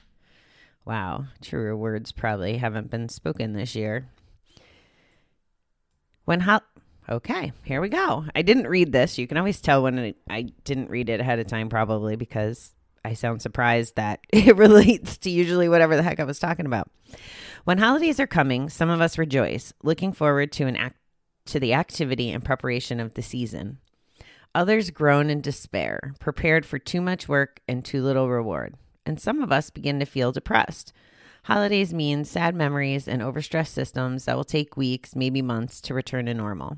Wow, 0.85 1.27
truer 1.41 1.75
words 1.75 2.11
probably 2.11 2.57
haven't 2.57 2.89
been 2.89 3.07
spoken 3.07 3.53
this 3.53 3.75
year. 3.75 4.09
When 6.25 6.41
health 6.41 6.63
Okay, 7.09 7.51
here 7.63 7.81
we 7.81 7.89
go. 7.89 8.25
I 8.33 8.41
didn't 8.43 8.67
read 8.67 8.91
this. 8.91 9.17
You 9.17 9.27
can 9.27 9.37
always 9.37 9.59
tell 9.59 9.83
when 9.83 10.15
I 10.29 10.41
didn't 10.63 10.89
read 10.89 11.09
it 11.09 11.19
ahead 11.19 11.39
of 11.39 11.47
time, 11.47 11.69
probably 11.69 12.15
because 12.15 12.73
I 13.03 13.13
sound 13.13 13.41
surprised 13.41 13.95
that 13.97 14.21
it 14.29 14.55
relates 14.55 15.17
to 15.19 15.29
usually 15.29 15.67
whatever 15.67 15.95
the 15.95 16.03
heck 16.03 16.19
I 16.19 16.25
was 16.25 16.39
talking 16.39 16.65
about. 16.65 16.89
When 17.65 17.77
holidays 17.77 18.19
are 18.19 18.27
coming, 18.27 18.69
some 18.69 18.89
of 18.89 19.01
us 19.01 19.17
rejoice, 19.17 19.73
looking 19.83 20.13
forward 20.13 20.51
to 20.53 20.65
an 20.65 20.77
act 20.77 20.97
to 21.45 21.59
the 21.59 21.73
activity 21.73 22.31
and 22.31 22.43
preparation 22.43 23.01
of 23.01 23.15
the 23.15 23.21
season. 23.21 23.79
Others 24.55 24.91
groan 24.91 25.29
in 25.29 25.41
despair, 25.41 26.13
prepared 26.19 26.65
for 26.65 26.79
too 26.79 27.01
much 27.01 27.27
work 27.27 27.59
and 27.67 27.83
too 27.83 28.01
little 28.01 28.29
reward. 28.29 28.75
And 29.05 29.19
some 29.19 29.41
of 29.41 29.51
us 29.51 29.69
begin 29.69 29.99
to 29.99 30.05
feel 30.05 30.31
depressed. 30.31 30.93
Holidays 31.43 31.93
mean 31.93 32.23
sad 32.23 32.55
memories 32.55 33.09
and 33.09 33.21
overstressed 33.21 33.69
systems 33.69 34.23
that 34.23 34.37
will 34.37 34.45
take 34.45 34.77
weeks, 34.77 35.17
maybe 35.17 35.41
months 35.41 35.81
to 35.81 35.93
return 35.93 36.27
to 36.27 36.33
normal. 36.33 36.77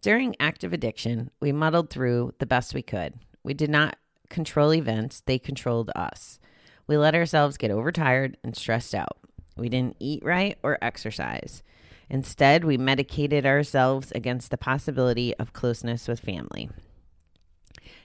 During 0.00 0.36
active 0.38 0.72
addiction, 0.72 1.30
we 1.40 1.50
muddled 1.50 1.90
through 1.90 2.34
the 2.38 2.46
best 2.46 2.72
we 2.74 2.82
could. 2.82 3.14
We 3.42 3.52
did 3.54 3.70
not 3.70 3.96
control 4.28 4.72
events, 4.72 5.22
they 5.26 5.38
controlled 5.38 5.90
us. 5.96 6.38
We 6.86 6.96
let 6.96 7.14
ourselves 7.14 7.56
get 7.56 7.70
overtired 7.70 8.36
and 8.44 8.56
stressed 8.56 8.94
out. 8.94 9.18
We 9.56 9.68
didn't 9.68 9.96
eat 9.98 10.24
right 10.24 10.56
or 10.62 10.78
exercise. 10.80 11.62
Instead, 12.08 12.64
we 12.64 12.78
medicated 12.78 13.44
ourselves 13.44 14.12
against 14.12 14.50
the 14.50 14.56
possibility 14.56 15.34
of 15.36 15.52
closeness 15.52 16.08
with 16.08 16.20
family. 16.20 16.70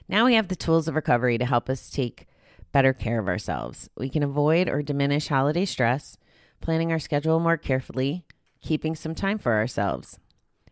Now 0.08 0.26
we 0.26 0.34
have 0.34 0.48
the 0.48 0.56
tools 0.56 0.88
of 0.88 0.94
recovery 0.94 1.38
to 1.38 1.46
help 1.46 1.70
us 1.70 1.88
take 1.90 2.26
better 2.72 2.92
care 2.92 3.18
of 3.20 3.28
ourselves. 3.28 3.88
We 3.96 4.08
can 4.08 4.22
avoid 4.22 4.68
or 4.68 4.82
diminish 4.82 5.28
holiday 5.28 5.64
stress, 5.64 6.18
planning 6.60 6.92
our 6.92 6.98
schedule 6.98 7.40
more 7.40 7.56
carefully, 7.56 8.24
keeping 8.60 8.94
some 8.94 9.14
time 9.14 9.38
for 9.38 9.54
ourselves. 9.54 10.18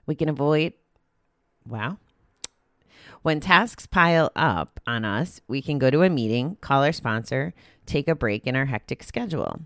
We 0.05 0.15
can 0.15 0.29
avoid 0.29 0.75
Wow. 1.69 1.99
When 3.23 3.41
tasks 3.41 3.87
pile 3.87 4.31
up 4.35 4.81
on 4.87 5.05
us, 5.05 5.41
we 5.47 5.63
can 5.63 5.79
go 5.79 5.91
to 5.91 6.03
a 6.03 6.11
meeting, 6.11 6.57
call 6.61 6.83
our 6.85 6.93
sponsor, 6.93 7.55
take 7.87 8.09
a 8.09 8.15
break 8.15 8.47
in 8.47 8.57
our 8.57 8.67
hectic 8.67 9.03
schedule. 9.03 9.61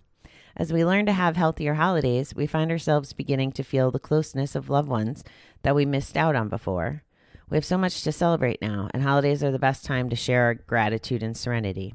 As 0.56 0.72
we 0.72 0.84
learn 0.84 1.06
to 1.06 1.12
have 1.12 1.36
healthier 1.36 1.74
holidays, 1.74 2.34
we 2.34 2.46
find 2.46 2.70
ourselves 2.70 3.12
beginning 3.12 3.52
to 3.52 3.62
feel 3.62 3.90
the 3.90 3.98
closeness 3.98 4.54
of 4.54 4.70
loved 4.70 4.88
ones 4.88 5.22
that 5.62 5.74
we 5.74 5.84
missed 5.84 6.16
out 6.16 6.34
on 6.34 6.48
before. 6.48 7.02
We 7.48 7.56
have 7.56 7.64
so 7.64 7.78
much 7.78 8.02
to 8.02 8.12
celebrate 8.12 8.60
now, 8.60 8.88
and 8.92 9.02
holidays 9.02 9.44
are 9.44 9.52
the 9.52 9.58
best 9.58 9.84
time 9.84 10.08
to 10.10 10.16
share 10.16 10.44
our 10.44 10.54
gratitude 10.54 11.22
and 11.22 11.36
serenity. 11.36 11.94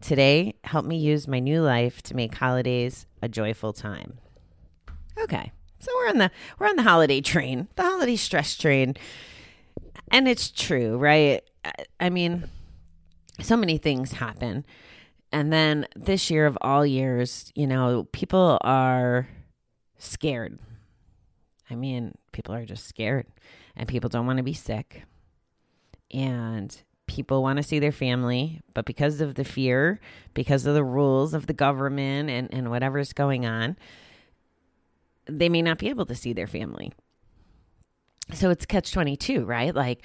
Today, 0.00 0.54
help 0.64 0.84
me 0.84 0.96
use 0.96 1.28
my 1.28 1.38
new 1.38 1.62
life 1.62 2.02
to 2.02 2.16
make 2.16 2.34
holidays 2.34 3.06
a 3.22 3.28
joyful 3.28 3.72
time. 3.72 4.18
Okay. 5.18 5.52
So 5.82 5.90
we're 5.96 6.10
on 6.10 6.18
the 6.18 6.30
we're 6.60 6.68
on 6.68 6.76
the 6.76 6.84
holiday 6.84 7.20
train, 7.20 7.66
the 7.74 7.82
holiday 7.82 8.14
stress 8.14 8.56
train. 8.56 8.94
And 10.12 10.28
it's 10.28 10.48
true, 10.48 10.96
right? 10.96 11.42
I- 11.98 12.10
mean, 12.10 12.44
so 13.40 13.56
many 13.56 13.78
things 13.78 14.12
happen. 14.12 14.64
And 15.32 15.52
then 15.52 15.88
this 15.96 16.30
year 16.30 16.46
of 16.46 16.56
all 16.60 16.86
years, 16.86 17.50
you 17.56 17.66
know, 17.66 18.06
people 18.12 18.58
are 18.60 19.28
scared. 19.98 20.60
I 21.68 21.74
mean, 21.74 22.14
people 22.30 22.54
are 22.54 22.64
just 22.64 22.86
scared 22.86 23.26
and 23.74 23.88
people 23.88 24.08
don't 24.08 24.26
want 24.26 24.36
to 24.36 24.44
be 24.44 24.52
sick. 24.52 25.02
And 26.12 26.80
people 27.08 27.42
want 27.42 27.56
to 27.56 27.62
see 27.64 27.80
their 27.80 27.90
family, 27.90 28.60
but 28.74 28.84
because 28.84 29.20
of 29.20 29.34
the 29.34 29.44
fear, 29.44 29.98
because 30.32 30.64
of 30.64 30.74
the 30.74 30.84
rules 30.84 31.34
of 31.34 31.46
the 31.48 31.54
government 31.54 32.30
and, 32.30 32.52
and 32.52 32.70
whatever's 32.70 33.12
going 33.12 33.46
on, 33.46 33.76
they 35.26 35.48
may 35.48 35.62
not 35.62 35.78
be 35.78 35.88
able 35.88 36.06
to 36.06 36.14
see 36.14 36.32
their 36.32 36.46
family. 36.46 36.92
So 38.32 38.50
it's 38.50 38.66
catch 38.66 38.92
22, 38.92 39.44
right? 39.44 39.74
Like, 39.74 40.04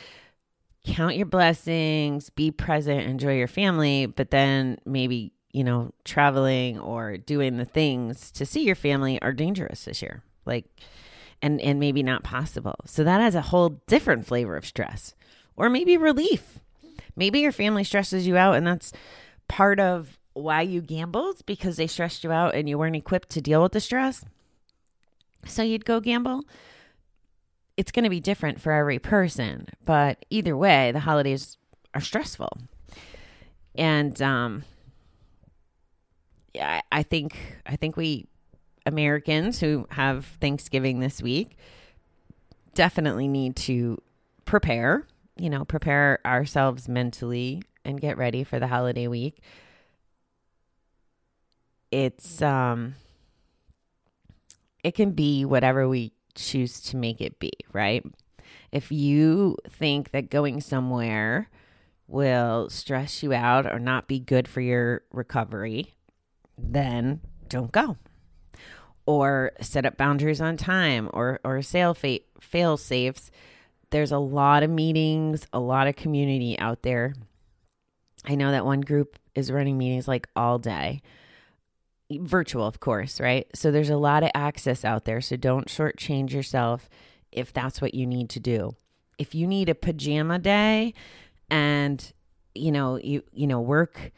count 0.86 1.16
your 1.16 1.26
blessings, 1.26 2.30
be 2.30 2.52
present, 2.52 3.02
enjoy 3.02 3.38
your 3.38 3.48
family, 3.48 4.06
but 4.06 4.32
then 4.32 4.78
maybe, 4.86 5.34
you 5.52 5.64
know, 5.64 5.92
traveling 6.04 6.80
or 6.80 7.18
doing 7.18 7.58
the 7.58 7.66
things 7.66 8.32
to 8.32 8.46
see 8.46 8.64
your 8.64 8.76
family 8.76 9.22
are 9.22 9.34
dangerous 9.34 9.86
this 9.86 10.02
year. 10.02 10.24
Like, 10.46 10.66
and 11.42 11.62
and 11.62 11.80
maybe 11.80 12.04
not 12.04 12.24
possible. 12.24 12.76
So 12.86 13.04
that 13.04 13.22
has 13.22 13.36
a 13.36 13.42
whole 13.42 13.82
different 13.88 14.26
flavor 14.26 14.56
of 14.56 14.66
stress. 14.66 15.14
Or 15.56 15.70
maybe 15.70 15.98
relief. 15.98 16.60
Maybe 17.16 17.40
your 17.40 17.52
family 17.52 17.84
stresses 17.84 18.28
you 18.28 18.38
out 18.38 18.56
and 18.56 18.66
that's 18.66 18.94
part 19.48 19.80
of 19.80 20.20
why 20.34 20.62
you 20.62 20.82
gambled 20.82 21.46
because 21.46 21.78
they 21.78 21.88
stressed 21.88 22.24
you 22.24 22.32
out 22.32 22.54
and 22.54 22.70
you 22.70 22.78
weren't 22.78 22.96
equipped 22.96 23.30
to 23.30 23.42
deal 23.42 23.64
with 23.64 23.72
the 23.72 23.80
stress. 23.80 24.24
So 25.48 25.64
you'd 25.64 25.86
go 25.86 26.00
gamble. 26.00 26.44
It's 27.76 27.92
going 27.92 28.04
to 28.04 28.10
be 28.10 28.20
different 28.20 28.60
for 28.60 28.72
every 28.72 29.00
person, 29.00 29.68
but 29.86 30.26
either 30.30 30.58
way, 30.58 30.92
the 30.92 31.00
holidays 31.02 31.58
are 31.94 32.02
stressful. 32.02 32.58
And 33.76 34.20
um 34.22 34.64
yeah, 36.54 36.82
I 36.92 37.04
think 37.04 37.38
I 37.66 37.76
think 37.76 37.96
we 37.96 38.28
Americans 38.86 39.60
who 39.60 39.86
have 39.92 40.26
Thanksgiving 40.42 41.00
this 41.00 41.22
week 41.22 41.58
definitely 42.74 43.28
need 43.28 43.56
to 43.56 44.02
prepare, 44.46 45.06
you 45.38 45.50
know, 45.50 45.66
prepare 45.66 46.20
ourselves 46.26 46.88
mentally 46.88 47.62
and 47.86 48.00
get 48.02 48.18
ready 48.18 48.44
for 48.44 48.60
the 48.60 48.68
holiday 48.68 49.08
week. 49.08 49.40
It's 51.92 52.42
um 52.42 52.96
it 54.88 54.96
can 54.96 55.12
be 55.12 55.44
whatever 55.44 55.90
we 55.90 56.14
choose 56.34 56.80
to 56.80 56.96
make 56.96 57.20
it 57.20 57.40
be, 57.40 57.52
right? 57.74 58.06
If 58.72 58.90
you 58.90 59.58
think 59.70 60.12
that 60.12 60.30
going 60.30 60.62
somewhere 60.62 61.50
will 62.08 62.70
stress 62.70 63.22
you 63.22 63.34
out 63.34 63.66
or 63.66 63.80
not 63.80 64.08
be 64.08 64.18
good 64.18 64.48
for 64.48 64.62
your 64.62 65.02
recovery, 65.12 65.94
then 66.58 67.20
don't 67.50 67.72
go. 67.74 67.98
Or 69.06 69.52
set 69.60 69.86
up 69.86 69.98
boundaries 69.98 70.40
on 70.40 70.56
time 70.56 71.10
or 71.12 71.42
or 71.44 71.62
sail 71.62 71.94
fa- 71.94 72.20
fail 72.40 72.78
safes. 72.78 73.30
There's 73.90 74.12
a 74.12 74.18
lot 74.18 74.64
of 74.64 74.70
meetings, 74.70 75.48
a 75.52 75.60
lot 75.60 75.88
of 75.88 75.98
community 75.98 76.58
out 76.60 76.84
there. 76.84 77.14
I 78.26 78.36
know 78.36 78.52
that 78.52 78.66
one 78.66 78.82
group 78.82 79.20
is 79.36 79.52
running 79.52 79.78
meetings 79.78 80.08
like 80.08 80.28
all 80.36 80.60
day 80.60 81.02
virtual, 82.12 82.66
of 82.66 82.80
course, 82.80 83.20
right? 83.20 83.48
So 83.54 83.72
there's 83.72 83.90
a 83.90 83.98
lot 83.98 84.24
of 84.24 84.32
access 84.34 84.86
out 84.86 85.06
there. 85.06 85.22
So 85.22 85.36
don't 85.36 85.68
shortchange 85.68 86.32
yourself 86.32 86.90
if 87.32 87.54
that's 87.54 87.82
what 87.82 87.94
you 87.94 88.06
need 88.06 88.30
to 88.32 88.40
do. 88.40 88.76
If 89.18 89.36
you 89.36 89.48
need 89.48 89.70
a 89.70 89.76
pajama 89.76 90.40
day 90.40 90.94
and 91.50 92.12
you 92.56 92.72
know, 92.72 92.98
you 92.98 93.24
you 93.34 93.48
know, 93.48 93.62
work 93.62 94.12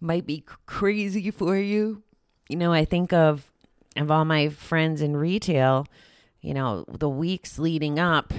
might 0.00 0.26
be 0.26 0.44
crazy 0.66 1.30
for 1.30 1.56
you. 1.56 2.02
You 2.48 2.56
know, 2.56 2.72
I 2.72 2.84
think 2.84 3.12
of 3.12 3.50
of 3.96 4.10
all 4.10 4.24
my 4.24 4.48
friends 4.48 5.02
in 5.02 5.16
retail, 5.16 5.86
you 6.40 6.54
know, 6.54 6.84
the 6.88 7.08
weeks 7.08 7.58
leading 7.58 7.98
up 7.98 8.32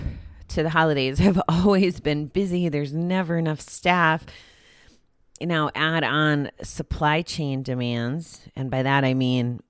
to 0.50 0.64
the 0.64 0.70
holidays 0.70 1.20
have 1.20 1.42
always 1.48 2.00
been 2.00 2.28
busy. 2.28 2.70
There's 2.70 2.94
never 2.94 3.38
enough 3.38 3.62
staff 3.62 4.26
know, 5.48 5.72
add 5.76 6.04
on 6.04 6.52
supply 6.62 7.22
chain 7.22 7.64
demands. 7.64 8.42
And 8.56 8.70
by 8.70 8.84
that, 8.84 9.04
I 9.04 9.14
mean, 9.14 9.62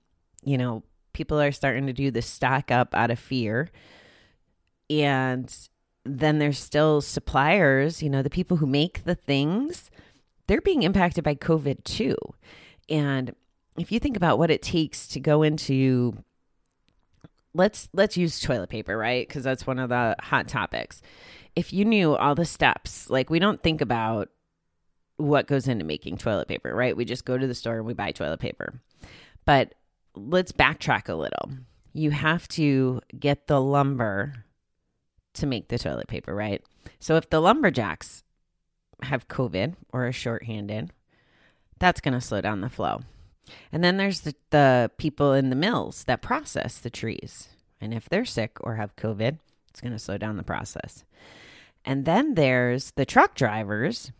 you 0.44 0.58
know, 0.58 0.82
people 1.12 1.40
are 1.40 1.52
starting 1.52 1.86
to 1.86 1.92
do 1.92 2.10
the 2.10 2.22
stock 2.22 2.70
up 2.70 2.94
out 2.94 3.10
of 3.10 3.18
fear. 3.18 3.70
And 4.90 5.54
then 6.04 6.38
there's 6.38 6.58
still 6.58 7.00
suppliers, 7.00 8.02
you 8.02 8.10
know, 8.10 8.22
the 8.22 8.30
people 8.30 8.56
who 8.58 8.66
make 8.66 9.04
the 9.04 9.14
things, 9.14 9.90
they're 10.46 10.60
being 10.60 10.82
impacted 10.82 11.24
by 11.24 11.34
COVID 11.34 11.84
too. 11.84 12.16
And 12.88 13.34
if 13.78 13.92
you 13.92 13.98
think 13.98 14.16
about 14.16 14.38
what 14.38 14.50
it 14.50 14.62
takes 14.62 15.06
to 15.08 15.20
go 15.20 15.42
into 15.42 16.16
let's 17.54 17.88
let's 17.92 18.16
use 18.16 18.40
toilet 18.40 18.70
paper, 18.70 18.96
right? 18.96 19.28
Cuz 19.28 19.44
that's 19.44 19.66
one 19.66 19.78
of 19.78 19.90
the 19.90 20.16
hot 20.20 20.48
topics. 20.48 21.02
If 21.54 21.72
you 21.72 21.84
knew 21.84 22.16
all 22.16 22.34
the 22.34 22.44
steps, 22.44 23.08
like 23.10 23.30
we 23.30 23.38
don't 23.38 23.62
think 23.62 23.80
about 23.80 24.30
what 25.22 25.46
goes 25.46 25.68
into 25.68 25.84
making 25.84 26.18
toilet 26.18 26.48
paper, 26.48 26.74
right? 26.74 26.96
We 26.96 27.04
just 27.04 27.24
go 27.24 27.38
to 27.38 27.46
the 27.46 27.54
store 27.54 27.78
and 27.78 27.86
we 27.86 27.94
buy 27.94 28.12
toilet 28.12 28.40
paper. 28.40 28.74
But 29.44 29.74
let's 30.14 30.52
backtrack 30.52 31.08
a 31.08 31.14
little. 31.14 31.50
You 31.92 32.10
have 32.10 32.48
to 32.48 33.00
get 33.18 33.46
the 33.46 33.60
lumber 33.60 34.44
to 35.34 35.46
make 35.46 35.68
the 35.68 35.78
toilet 35.78 36.08
paper, 36.08 36.34
right? 36.34 36.62
So 36.98 37.16
if 37.16 37.30
the 37.30 37.40
lumberjacks 37.40 38.22
have 39.02 39.28
COVID 39.28 39.74
or 39.92 40.06
are 40.06 40.12
shorthanded, 40.12 40.90
that's 41.78 42.00
going 42.00 42.14
to 42.14 42.20
slow 42.20 42.40
down 42.40 42.60
the 42.60 42.68
flow. 42.68 43.00
And 43.72 43.82
then 43.82 43.96
there's 43.96 44.20
the, 44.20 44.34
the 44.50 44.90
people 44.98 45.32
in 45.32 45.50
the 45.50 45.56
mills 45.56 46.04
that 46.04 46.22
process 46.22 46.78
the 46.78 46.90
trees. 46.90 47.48
And 47.80 47.92
if 47.92 48.08
they're 48.08 48.24
sick 48.24 48.56
or 48.60 48.76
have 48.76 48.96
COVID, 48.96 49.38
it's 49.68 49.80
going 49.80 49.92
to 49.92 49.98
slow 49.98 50.16
down 50.16 50.36
the 50.36 50.42
process. 50.42 51.04
And 51.84 52.04
then 52.04 52.34
there's 52.34 52.92
the 52.92 53.04
truck 53.04 53.34
drivers 53.34 54.12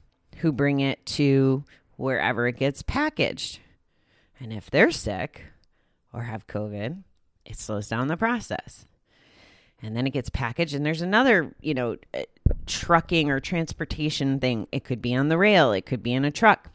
who 0.43 0.53
bring 0.53 0.81
it 0.81 1.05
to 1.07 1.65
wherever 1.97 2.49
it 2.49 2.57
gets 2.57 2.83
packaged. 2.83 3.61
And 4.41 4.53
if 4.53 4.71
they're 4.71 4.91
sick 4.91 5.45
or 6.13 6.23
have 6.23 6.49
COVID, 6.49 7.05
it 7.45 7.57
slows 7.57 7.89
down 7.89 8.09
the 8.09 8.17
process. 8.17 8.87
And 9.81 9.97
then 9.97 10.07
it 10.07 10.11
gets 10.11 10.31
packaged, 10.31 10.75
and 10.75 10.85
there's 10.85 11.03
another, 11.03 11.55
you 11.61 11.75
know, 11.75 11.97
uh, 12.13 12.23
trucking 12.67 13.31
or 13.31 13.41
transportation 13.41 14.39
thing. 14.39 14.69
It 14.71 14.85
could 14.85 15.01
be 15.01 15.15
on 15.15 15.29
the 15.29 15.39
rail, 15.39 15.73
it 15.73 15.87
could 15.87 16.03
be 16.03 16.13
in 16.13 16.25
a 16.25 16.31
truck. 16.31 16.71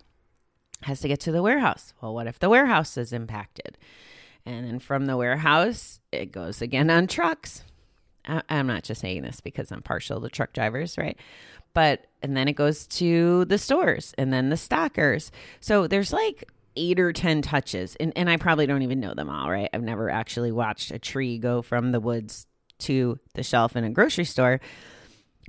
Has 0.83 1.01
to 1.01 1.07
get 1.07 1.19
to 1.21 1.31
the 1.31 1.41
warehouse. 1.41 1.93
Well, 2.01 2.13
what 2.13 2.27
if 2.27 2.39
the 2.39 2.49
warehouse 2.49 2.97
is 2.97 3.11
impacted? 3.11 3.77
And 4.45 4.65
then 4.65 4.79
from 4.79 5.07
the 5.07 5.17
warehouse, 5.17 5.99
it 6.11 6.31
goes 6.31 6.61
again 6.61 6.89
on 6.89 7.07
trucks. 7.07 7.63
I'm 8.25 8.67
not 8.67 8.83
just 8.83 9.01
saying 9.01 9.23
this 9.23 9.41
because 9.41 9.71
I'm 9.71 9.81
partial 9.81 10.21
to 10.21 10.29
truck 10.29 10.53
drivers, 10.53 10.97
right? 10.97 11.17
But, 11.77 12.07
and 12.23 12.35
then 12.35 12.47
it 12.47 12.53
goes 12.53 12.87
to 12.87 13.45
the 13.45 13.59
stores 13.59 14.15
and 14.17 14.33
then 14.33 14.49
the 14.49 14.57
stockers. 14.57 15.31
So 15.59 15.85
there's 15.85 16.11
like 16.11 16.49
eight 16.75 16.99
or 16.99 17.13
10 17.13 17.43
touches. 17.43 17.95
And, 17.99 18.11
and 18.15 18.31
I 18.31 18.37
probably 18.37 18.65
don't 18.65 18.81
even 18.81 18.99
know 18.99 19.13
them 19.13 19.29
all, 19.29 19.51
right? 19.51 19.69
I've 19.71 19.83
never 19.83 20.09
actually 20.09 20.51
watched 20.51 20.89
a 20.89 20.97
tree 20.97 21.37
go 21.37 21.61
from 21.61 21.91
the 21.91 21.99
woods 21.99 22.47
to 22.79 23.19
the 23.35 23.43
shelf 23.43 23.75
in 23.75 23.83
a 23.83 23.91
grocery 23.91 24.25
store. 24.25 24.59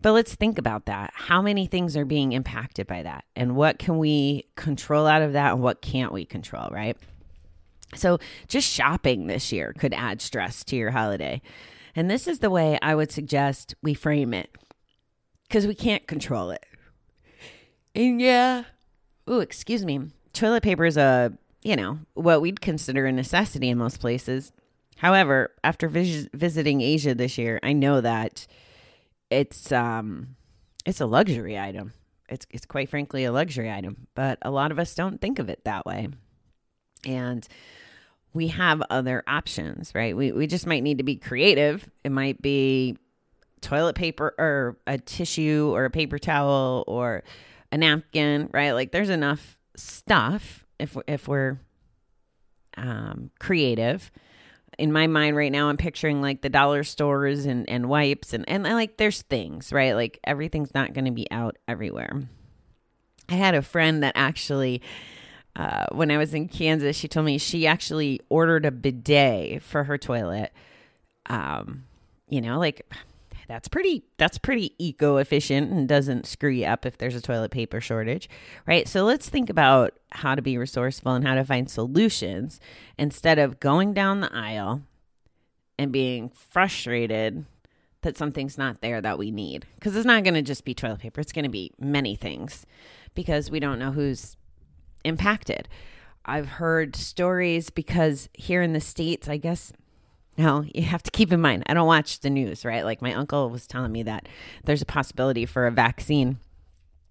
But 0.02 0.12
let's 0.12 0.34
think 0.34 0.58
about 0.58 0.84
that. 0.84 1.14
How 1.14 1.40
many 1.40 1.66
things 1.66 1.96
are 1.96 2.04
being 2.04 2.32
impacted 2.32 2.86
by 2.86 3.04
that? 3.04 3.24
And 3.34 3.56
what 3.56 3.78
can 3.78 3.96
we 3.96 4.44
control 4.54 5.06
out 5.06 5.22
of 5.22 5.32
that? 5.32 5.54
And 5.54 5.62
what 5.62 5.80
can't 5.80 6.12
we 6.12 6.26
control, 6.26 6.68
right? 6.70 6.98
So, 7.94 8.18
just 8.48 8.70
shopping 8.70 9.28
this 9.28 9.50
year 9.50 9.72
could 9.78 9.94
add 9.94 10.20
stress 10.20 10.62
to 10.64 10.76
your 10.76 10.90
holiday. 10.90 11.40
And 11.96 12.10
this 12.10 12.28
is 12.28 12.40
the 12.40 12.50
way 12.50 12.78
I 12.82 12.94
would 12.94 13.10
suggest 13.10 13.74
we 13.82 13.94
frame 13.94 14.34
it 14.34 14.54
because 15.48 15.66
we 15.66 15.74
can't 15.74 16.06
control 16.06 16.50
it. 16.50 16.64
And 17.94 18.20
yeah, 18.20 18.64
ooh, 19.28 19.40
excuse 19.40 19.84
me. 19.84 20.00
Toilet 20.32 20.62
paper 20.62 20.84
is 20.84 20.96
a, 20.96 21.32
you 21.62 21.74
know, 21.74 21.98
what 22.14 22.40
we'd 22.40 22.60
consider 22.60 23.06
a 23.06 23.12
necessity 23.12 23.70
in 23.70 23.78
most 23.78 23.98
places. 23.98 24.52
However, 24.98 25.52
after 25.64 25.88
vis- 25.88 26.28
visiting 26.32 26.80
Asia 26.80 27.14
this 27.14 27.38
year, 27.38 27.58
I 27.62 27.72
know 27.72 28.00
that 28.00 28.46
it's 29.30 29.72
um 29.72 30.36
it's 30.86 31.00
a 31.00 31.06
luxury 31.06 31.58
item. 31.58 31.92
It's 32.28 32.46
it's 32.50 32.66
quite 32.66 32.88
frankly 32.88 33.24
a 33.24 33.32
luxury 33.32 33.70
item, 33.70 34.08
but 34.14 34.38
a 34.42 34.50
lot 34.50 34.70
of 34.70 34.78
us 34.78 34.94
don't 34.94 35.20
think 35.20 35.38
of 35.38 35.48
it 35.48 35.64
that 35.64 35.86
way. 35.86 36.08
And 37.04 37.46
we 38.34 38.48
have 38.48 38.82
other 38.90 39.22
options, 39.26 39.92
right? 39.94 40.16
We 40.16 40.32
we 40.32 40.46
just 40.46 40.66
might 40.66 40.82
need 40.82 40.98
to 40.98 41.04
be 41.04 41.16
creative. 41.16 41.88
It 42.04 42.12
might 42.12 42.42
be 42.42 42.96
toilet 43.60 43.94
paper 43.94 44.34
or 44.38 44.76
a 44.86 44.98
tissue 44.98 45.70
or 45.74 45.84
a 45.84 45.90
paper 45.90 46.18
towel 46.18 46.84
or 46.86 47.22
a 47.70 47.78
napkin, 47.78 48.48
right? 48.52 48.72
Like 48.72 48.92
there's 48.92 49.10
enough 49.10 49.58
stuff 49.76 50.64
if 50.78 50.96
if 51.06 51.28
we're 51.28 51.58
um, 52.76 53.30
creative. 53.38 54.10
In 54.78 54.92
my 54.92 55.08
mind 55.08 55.36
right 55.36 55.50
now, 55.50 55.68
I'm 55.68 55.76
picturing 55.76 56.22
like 56.22 56.42
the 56.42 56.48
dollar 56.48 56.84
stores 56.84 57.46
and, 57.46 57.68
and 57.68 57.88
wipes 57.88 58.32
and, 58.32 58.48
and 58.48 58.62
like 58.62 58.96
there's 58.96 59.22
things, 59.22 59.72
right? 59.72 59.94
Like 59.94 60.20
everything's 60.22 60.72
not 60.72 60.92
going 60.94 61.06
to 61.06 61.10
be 61.10 61.28
out 61.32 61.56
everywhere. 61.66 62.22
I 63.28 63.34
had 63.34 63.54
a 63.54 63.62
friend 63.62 64.04
that 64.04 64.12
actually, 64.14 64.80
uh, 65.56 65.86
when 65.90 66.12
I 66.12 66.16
was 66.16 66.32
in 66.32 66.48
Kansas, 66.48 66.96
she 66.96 67.08
told 67.08 67.26
me 67.26 67.38
she 67.38 67.66
actually 67.66 68.20
ordered 68.28 68.64
a 68.64 68.70
bidet 68.70 69.62
for 69.62 69.84
her 69.84 69.98
toilet. 69.98 70.52
Um, 71.26 71.84
you 72.28 72.40
know, 72.40 72.58
like 72.58 72.88
that's 73.48 73.66
pretty 73.66 74.04
that's 74.18 74.38
pretty 74.38 74.74
eco 74.78 75.16
efficient 75.16 75.72
and 75.72 75.88
doesn't 75.88 76.26
screw 76.26 76.50
you 76.50 76.66
up 76.66 76.86
if 76.86 76.98
there's 76.98 77.14
a 77.14 77.20
toilet 77.20 77.50
paper 77.50 77.80
shortage 77.80 78.28
right? 78.66 78.86
So 78.86 79.04
let's 79.04 79.28
think 79.28 79.50
about 79.50 79.98
how 80.12 80.34
to 80.34 80.42
be 80.42 80.56
resourceful 80.56 81.12
and 81.12 81.26
how 81.26 81.34
to 81.34 81.44
find 81.44 81.68
solutions 81.68 82.60
instead 82.98 83.38
of 83.38 83.58
going 83.58 83.94
down 83.94 84.20
the 84.20 84.32
aisle 84.32 84.82
and 85.78 85.90
being 85.90 86.28
frustrated 86.28 87.46
that 88.02 88.16
something's 88.16 88.58
not 88.58 88.80
there 88.80 89.00
that 89.00 89.18
we 89.18 89.30
need. 89.30 89.66
Because 89.74 89.96
it's 89.96 90.06
not 90.06 90.22
going 90.22 90.34
to 90.34 90.42
just 90.42 90.64
be 90.64 90.74
toilet 90.74 91.00
paper 91.00 91.20
it's 91.20 91.32
going 91.32 91.44
to 91.44 91.48
be 91.48 91.72
many 91.80 92.14
things 92.14 92.66
because 93.14 93.50
we 93.50 93.60
don't 93.60 93.78
know 93.78 93.92
who's 93.92 94.36
impacted. 95.04 95.68
I've 96.24 96.46
heard 96.46 96.94
stories 96.94 97.70
because 97.70 98.28
here 98.34 98.60
in 98.60 98.74
the 98.74 98.82
states 98.82 99.28
i 99.28 99.38
guess 99.38 99.72
now, 100.38 100.64
you 100.72 100.82
have 100.84 101.02
to 101.02 101.10
keep 101.10 101.32
in 101.32 101.40
mind, 101.40 101.64
I 101.66 101.74
don't 101.74 101.88
watch 101.88 102.20
the 102.20 102.30
news, 102.30 102.64
right? 102.64 102.84
Like 102.84 103.02
my 103.02 103.12
uncle 103.12 103.50
was 103.50 103.66
telling 103.66 103.90
me 103.90 104.04
that 104.04 104.28
there's 104.64 104.80
a 104.80 104.86
possibility 104.86 105.44
for 105.46 105.66
a 105.66 105.72
vaccine. 105.72 106.38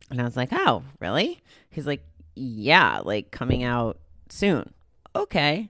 And 0.10 0.22
I 0.22 0.24
was 0.24 0.38
like, 0.38 0.50
oh, 0.54 0.84
really? 1.02 1.44
He's 1.70 1.86
like, 1.86 2.04
yeah, 2.36 3.02
like 3.04 3.32
coming 3.32 3.64
out 3.64 4.00
soon. 4.30 4.74
Okay. 5.14 5.70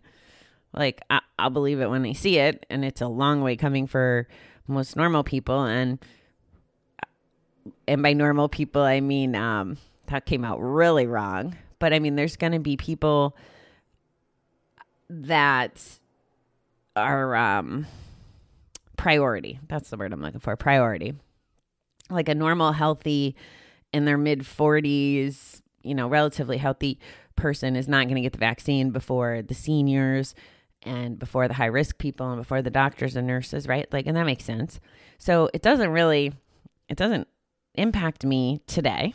Like, 0.72 1.02
I- 1.10 1.22
will 1.40 1.50
believe 1.50 1.80
it 1.82 1.90
when 1.90 2.06
I 2.06 2.14
see 2.14 2.38
it. 2.38 2.64
And 2.70 2.86
it's 2.86 3.02
a 3.02 3.08
long 3.08 3.42
way 3.42 3.56
coming 3.56 3.88
for 3.88 4.28
most 4.68 4.96
normal 4.96 5.24
people. 5.24 5.64
And, 5.64 5.98
and 7.88 8.04
by 8.04 8.14
normal 8.14 8.50
people, 8.50 8.84
I 8.84 9.00
mean, 9.00 9.36
um, 9.36 9.78
that 10.08 10.28
came 10.28 10.46
out 10.46 10.60
really 10.60 11.08
wrong. 11.08 11.56
But 11.80 11.92
I 11.92 11.98
mean, 11.98 12.16
there's 12.16 12.36
going 12.36 12.54
to 12.54 12.60
be 12.60 12.78
people 12.78 13.36
that 15.10 15.82
our 16.98 17.36
um, 17.36 17.86
priority. 18.98 19.60
That's 19.68 19.90
the 19.90 19.98
word 19.98 20.14
I'm 20.14 20.22
looking 20.22 20.40
for. 20.40 20.56
Priority. 20.56 21.14
Like 22.10 22.30
a 22.30 22.36
normal, 22.36 22.72
healthy, 22.72 23.36
in 23.94 24.06
their 24.06 24.18
mid 24.18 24.42
40s, 24.42 25.62
you 25.84 25.96
know, 25.96 26.08
relatively 26.08 26.58
healthy 26.58 27.00
person 27.36 27.76
is 27.76 27.88
not 27.88 28.06
going 28.06 28.16
to 28.16 28.22
get 28.22 28.34
the 28.34 28.40
vaccine 28.40 28.92
before 28.92 29.42
the 29.42 29.54
seniors 29.54 30.36
and 30.84 31.18
before 31.18 31.48
the 31.48 31.54
high 31.54 31.66
risk 31.66 31.98
people 31.98 32.30
and 32.32 32.42
before 32.42 32.62
the 32.62 32.70
doctors 32.70 33.16
and 33.16 33.28
nurses, 33.28 33.68
right? 33.68 33.92
Like, 33.92 34.08
and 34.08 34.18
that 34.18 34.26
makes 34.26 34.44
sense. 34.44 34.80
So 35.18 35.50
it 35.54 35.62
doesn't 35.62 35.90
really, 35.90 36.34
it 36.90 36.98
doesn't 36.98 37.28
impact 37.76 38.26
me 38.26 38.62
today. 38.68 39.14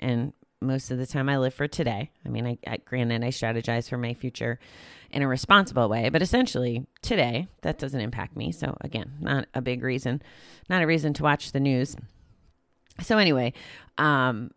And 0.00 0.32
most 0.60 0.90
of 0.90 0.98
the 0.98 1.06
time 1.06 1.28
I 1.28 1.38
live 1.38 1.54
for 1.54 1.68
today. 1.68 2.10
I 2.24 2.28
mean, 2.28 2.46
I, 2.46 2.58
I 2.66 2.78
granted 2.78 3.22
I 3.22 3.28
strategize 3.28 3.88
for 3.88 3.98
my 3.98 4.14
future 4.14 4.58
in 5.14 5.22
a 5.22 5.28
responsible 5.28 5.88
way, 5.88 6.08
but 6.08 6.22
essentially 6.22 6.86
today 7.00 7.46
that 7.62 7.78
doesn't 7.78 8.00
impact 8.00 8.36
me. 8.36 8.50
So 8.50 8.76
again, 8.80 9.12
not 9.20 9.46
a 9.54 9.62
big 9.62 9.82
reason, 9.82 10.20
not 10.68 10.82
a 10.82 10.86
reason 10.86 11.14
to 11.14 11.22
watch 11.22 11.52
the 11.52 11.60
news. 11.60 11.96
So 13.00 13.16
anyway, 13.16 13.52
um, 13.96 14.50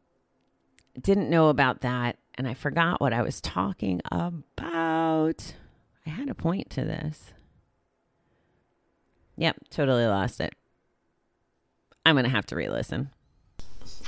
didn't 0.99 1.29
know 1.29 1.49
about 1.49 1.81
that, 1.81 2.17
and 2.35 2.47
I 2.47 2.55
forgot 2.55 2.99
what 2.99 3.13
I 3.13 3.21
was 3.21 3.39
talking 3.39 4.01
about. 4.11 5.53
I 6.05 6.09
had 6.09 6.29
a 6.29 6.35
point 6.35 6.71
to 6.71 6.83
this. 6.83 7.33
Yep, 9.37 9.57
totally 9.69 10.07
lost 10.07 10.41
it. 10.41 10.55
I'm 12.03 12.15
gonna 12.15 12.29
have 12.29 12.47
to 12.47 12.55
re-listen. 12.55 13.11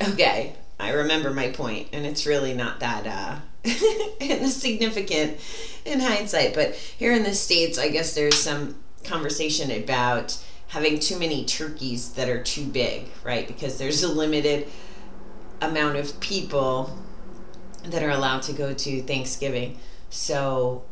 Okay, 0.02 0.56
I 0.80 0.92
remember 0.92 1.32
my 1.32 1.50
point, 1.50 1.90
and 1.92 2.06
it's 2.06 2.26
really 2.26 2.54
not 2.54 2.80
that 2.80 3.06
uh, 3.06 4.46
significant 4.48 5.38
in 5.86 6.00
hindsight. 6.00 6.54
But 6.54 6.74
here 6.74 7.14
in 7.14 7.24
the 7.24 7.34
States, 7.34 7.78
I 7.78 7.90
guess 7.90 8.16
there's 8.16 8.38
some 8.38 8.76
conversation 9.04 9.72
about 9.72 10.38
having 10.70 11.00
too 11.00 11.20
many 11.20 11.46
turkeys 11.46 12.14
that 12.14 12.30
are 12.30 12.42
too 12.42 12.66
big, 12.66 13.10
right? 13.24 13.48
Because 13.48 13.78
there's 13.78 14.04
a 14.04 14.08
limited 14.08 14.68
amount 15.62 15.98
of 15.98 16.20
people 16.20 16.98
that 17.84 18.04
are 18.04 18.12
allowed 18.12 18.44
to 18.44 18.54
go 18.54 18.74
to 18.74 19.02
Thanksgiving. 19.02 19.78
So 20.10 20.86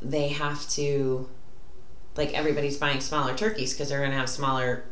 they 0.00 0.28
have 0.28 0.68
to, 0.70 1.28
like, 2.16 2.34
everybody's 2.34 2.76
buying 2.76 3.00
smaller 3.00 3.34
turkeys 3.34 3.72
because 3.72 3.88
they're 3.88 3.98
going 3.98 4.12
to 4.12 4.16
have 4.16 4.28
smaller 4.28 4.84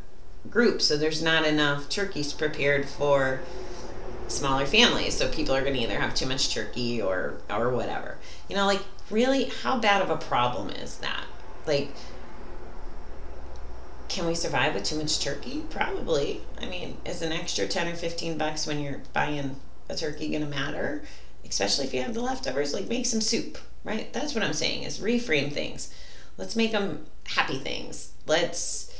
groups. 0.51 0.87
So 0.87 0.97
there's 0.97 1.23
not 1.23 1.47
enough 1.47 1.89
turkeys 1.89 2.33
prepared 2.33 2.89
for 2.89 3.41
smaller 4.29 4.67
families. 4.67 5.17
So 5.17 5.29
people 5.29 5.55
are 5.55 5.63
going 5.63 5.75
to 5.75 5.81
either 5.81 5.99
have 5.99 6.15
too 6.15 6.27
much 6.27 6.53
turkey 6.53 7.01
or 7.01 7.39
or 7.51 7.71
whatever. 7.71 8.19
You 8.49 8.57
know, 8.57 8.67
like 8.67 8.83
really, 9.11 9.45
how 9.63 9.79
bad 9.79 10.03
of 10.03 10.11
a 10.11 10.17
problem 10.17 10.71
is 10.71 10.99
that? 10.99 11.25
Like, 11.67 11.91
can 14.09 14.27
we 14.27 14.35
survive 14.35 14.75
with 14.75 14.85
too 14.85 14.97
much 14.97 15.21
turkey? 15.21 15.65
Probably. 15.71 16.41
I 16.61 16.67
mean, 16.67 16.97
is 17.05 17.23
an 17.23 17.33
extra 17.33 17.67
ten 17.67 17.89
or 17.89 17.97
fifteen 17.97 18.39
bucks 18.39 18.67
when 18.67 18.81
you're 18.81 19.03
buying 19.13 19.57
a 19.89 19.97
turkey 19.97 20.31
going 20.31 20.43
to 20.43 20.49
matter? 20.49 21.03
Especially 21.49 21.87
if 21.87 21.95
you 21.95 22.03
have 22.03 22.15
the 22.15 22.23
leftovers. 22.23 22.75
Like, 22.75 22.89
make 22.89 23.07
some 23.07 23.21
soup, 23.21 23.59
right? 23.85 24.13
That's 24.13 24.35
what 24.35 24.45
I'm 24.45 24.53
saying. 24.53 24.83
Is 24.83 24.99
reframe 24.99 25.53
things. 25.53 25.93
Let's 26.39 26.57
make 26.57 26.73
them 26.73 27.07
happy 27.25 27.59
things. 27.59 28.13
Let's 28.27 28.93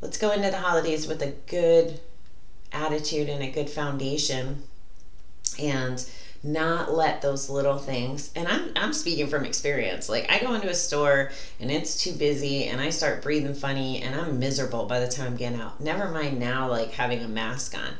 let's 0.00 0.18
go 0.18 0.30
into 0.30 0.50
the 0.50 0.58
holidays 0.58 1.06
with 1.06 1.22
a 1.22 1.34
good 1.46 2.00
attitude 2.72 3.28
and 3.28 3.42
a 3.42 3.50
good 3.50 3.70
foundation 3.70 4.62
and 5.58 6.04
not 6.42 6.94
let 6.94 7.20
those 7.20 7.50
little 7.50 7.78
things 7.78 8.30
and 8.36 8.46
I'm 8.46 8.70
I'm 8.76 8.92
speaking 8.92 9.26
from 9.26 9.44
experience. 9.44 10.08
Like 10.08 10.30
I 10.30 10.38
go 10.38 10.54
into 10.54 10.68
a 10.68 10.74
store 10.74 11.32
and 11.58 11.70
it's 11.70 12.02
too 12.02 12.12
busy 12.12 12.64
and 12.64 12.80
I 12.80 12.90
start 12.90 13.22
breathing 13.22 13.54
funny 13.54 14.02
and 14.02 14.14
I'm 14.14 14.38
miserable 14.38 14.86
by 14.86 15.00
the 15.00 15.08
time 15.08 15.28
I'm 15.28 15.36
getting 15.36 15.60
out. 15.60 15.80
Never 15.80 16.10
mind 16.10 16.38
now 16.38 16.68
like 16.68 16.92
having 16.92 17.22
a 17.22 17.28
mask 17.28 17.76
on. 17.76 17.94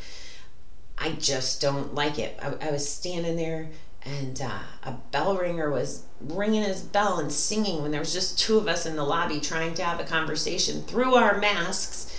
I 0.97 1.13
just 1.13 1.61
don't 1.61 1.95
like 1.95 2.19
it. 2.19 2.39
I, 2.41 2.69
I 2.69 2.71
was 2.71 2.89
standing 2.89 3.37
there 3.37 3.71
and 4.03 4.41
uh, 4.41 4.61
a 4.85 4.93
bell 5.11 5.37
ringer 5.37 5.71
was 5.71 6.05
ringing 6.21 6.63
his 6.63 6.81
bell 6.81 7.19
and 7.19 7.33
singing 7.33 7.83
when 7.83 7.91
there 7.91 8.01
was 8.01 8.13
just 8.13 8.39
two 8.39 8.57
of 8.57 8.69
us 8.69 8.87
in 8.87 8.97
the 8.97 9.05
lobby 9.05 9.41
trying 9.41 9.75
to 9.75 9.85
have 9.85 10.01
a 10.01 10.05
conversation 10.05 10.83
through 10.83 11.15
our 11.15 11.39
masks 11.39 12.15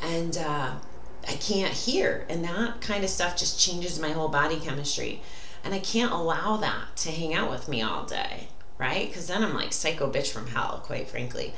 and 0.00 0.36
uh, 0.36 0.74
I 1.28 1.34
can't 1.34 1.72
hear. 1.72 2.26
And 2.28 2.44
that 2.44 2.80
kind 2.80 3.04
of 3.04 3.10
stuff 3.10 3.36
just 3.36 3.60
changes 3.60 4.00
my 4.00 4.10
whole 4.10 4.28
body 4.28 4.58
chemistry. 4.58 5.22
And 5.64 5.74
I 5.74 5.78
can't 5.78 6.12
allow 6.12 6.56
that 6.58 6.96
to 6.98 7.10
hang 7.10 7.34
out 7.34 7.50
with 7.50 7.68
me 7.68 7.82
all 7.82 8.04
day, 8.04 8.48
right? 8.78 9.08
Because 9.08 9.28
then 9.28 9.44
I'm 9.44 9.54
like 9.54 9.72
psycho 9.72 10.10
bitch 10.10 10.32
from 10.32 10.48
hell, 10.48 10.82
quite 10.84 11.08
frankly. 11.08 11.54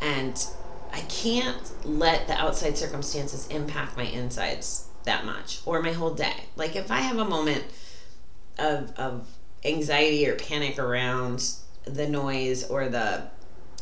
And 0.00 0.46
I 0.92 1.00
can't 1.02 1.72
let 1.84 2.28
the 2.28 2.34
outside 2.34 2.78
circumstances 2.78 3.46
impact 3.48 3.96
my 3.96 4.04
insides 4.04 4.86
that 5.04 5.24
much 5.24 5.60
or 5.66 5.82
my 5.82 5.92
whole 5.92 6.14
day. 6.14 6.44
Like 6.56 6.76
if 6.76 6.90
I 6.90 7.00
have 7.00 7.18
a 7.18 7.24
moment 7.24 7.64
of, 8.58 8.96
of 8.96 9.28
anxiety 9.64 10.28
or 10.28 10.36
panic 10.36 10.78
around 10.78 11.50
the 11.84 12.08
noise 12.08 12.68
or 12.68 12.88
the 12.88 13.24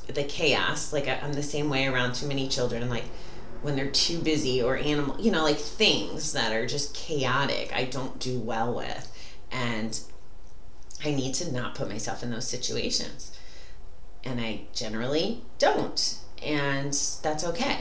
the 0.07 0.23
chaos, 0.23 0.93
like 0.93 1.09
I'm 1.09 1.33
the 1.33 1.43
same 1.43 1.69
way 1.69 1.87
around 1.87 2.15
too 2.15 2.29
many 2.29 2.49
children, 2.49 2.89
like 2.89 3.07
when 3.67 3.75
they're 3.75 3.91
too 3.91 4.21
busy 4.21 4.63
or 4.63 4.77
animal, 4.77 5.21
you 5.21 5.33
know, 5.33 5.43
like 5.43 5.59
things 5.59 6.33
that 6.35 6.53
are 6.53 6.67
just 6.67 6.95
chaotic, 6.95 7.73
I 7.75 7.83
don't 7.83 8.17
do 8.21 8.39
well 8.39 8.73
with. 8.73 9.13
And 9.51 9.99
I 11.05 11.11
need 11.11 11.35
to 11.35 11.53
not 11.53 11.75
put 11.75 11.89
myself 11.89 12.23
in 12.23 12.31
those 12.31 12.47
situations. 12.47 13.37
And 14.23 14.41
I 14.41 14.61
generally 14.73 15.43
don't. 15.59 16.17
And 16.41 16.93
that's 17.23 17.45
okay. 17.45 17.81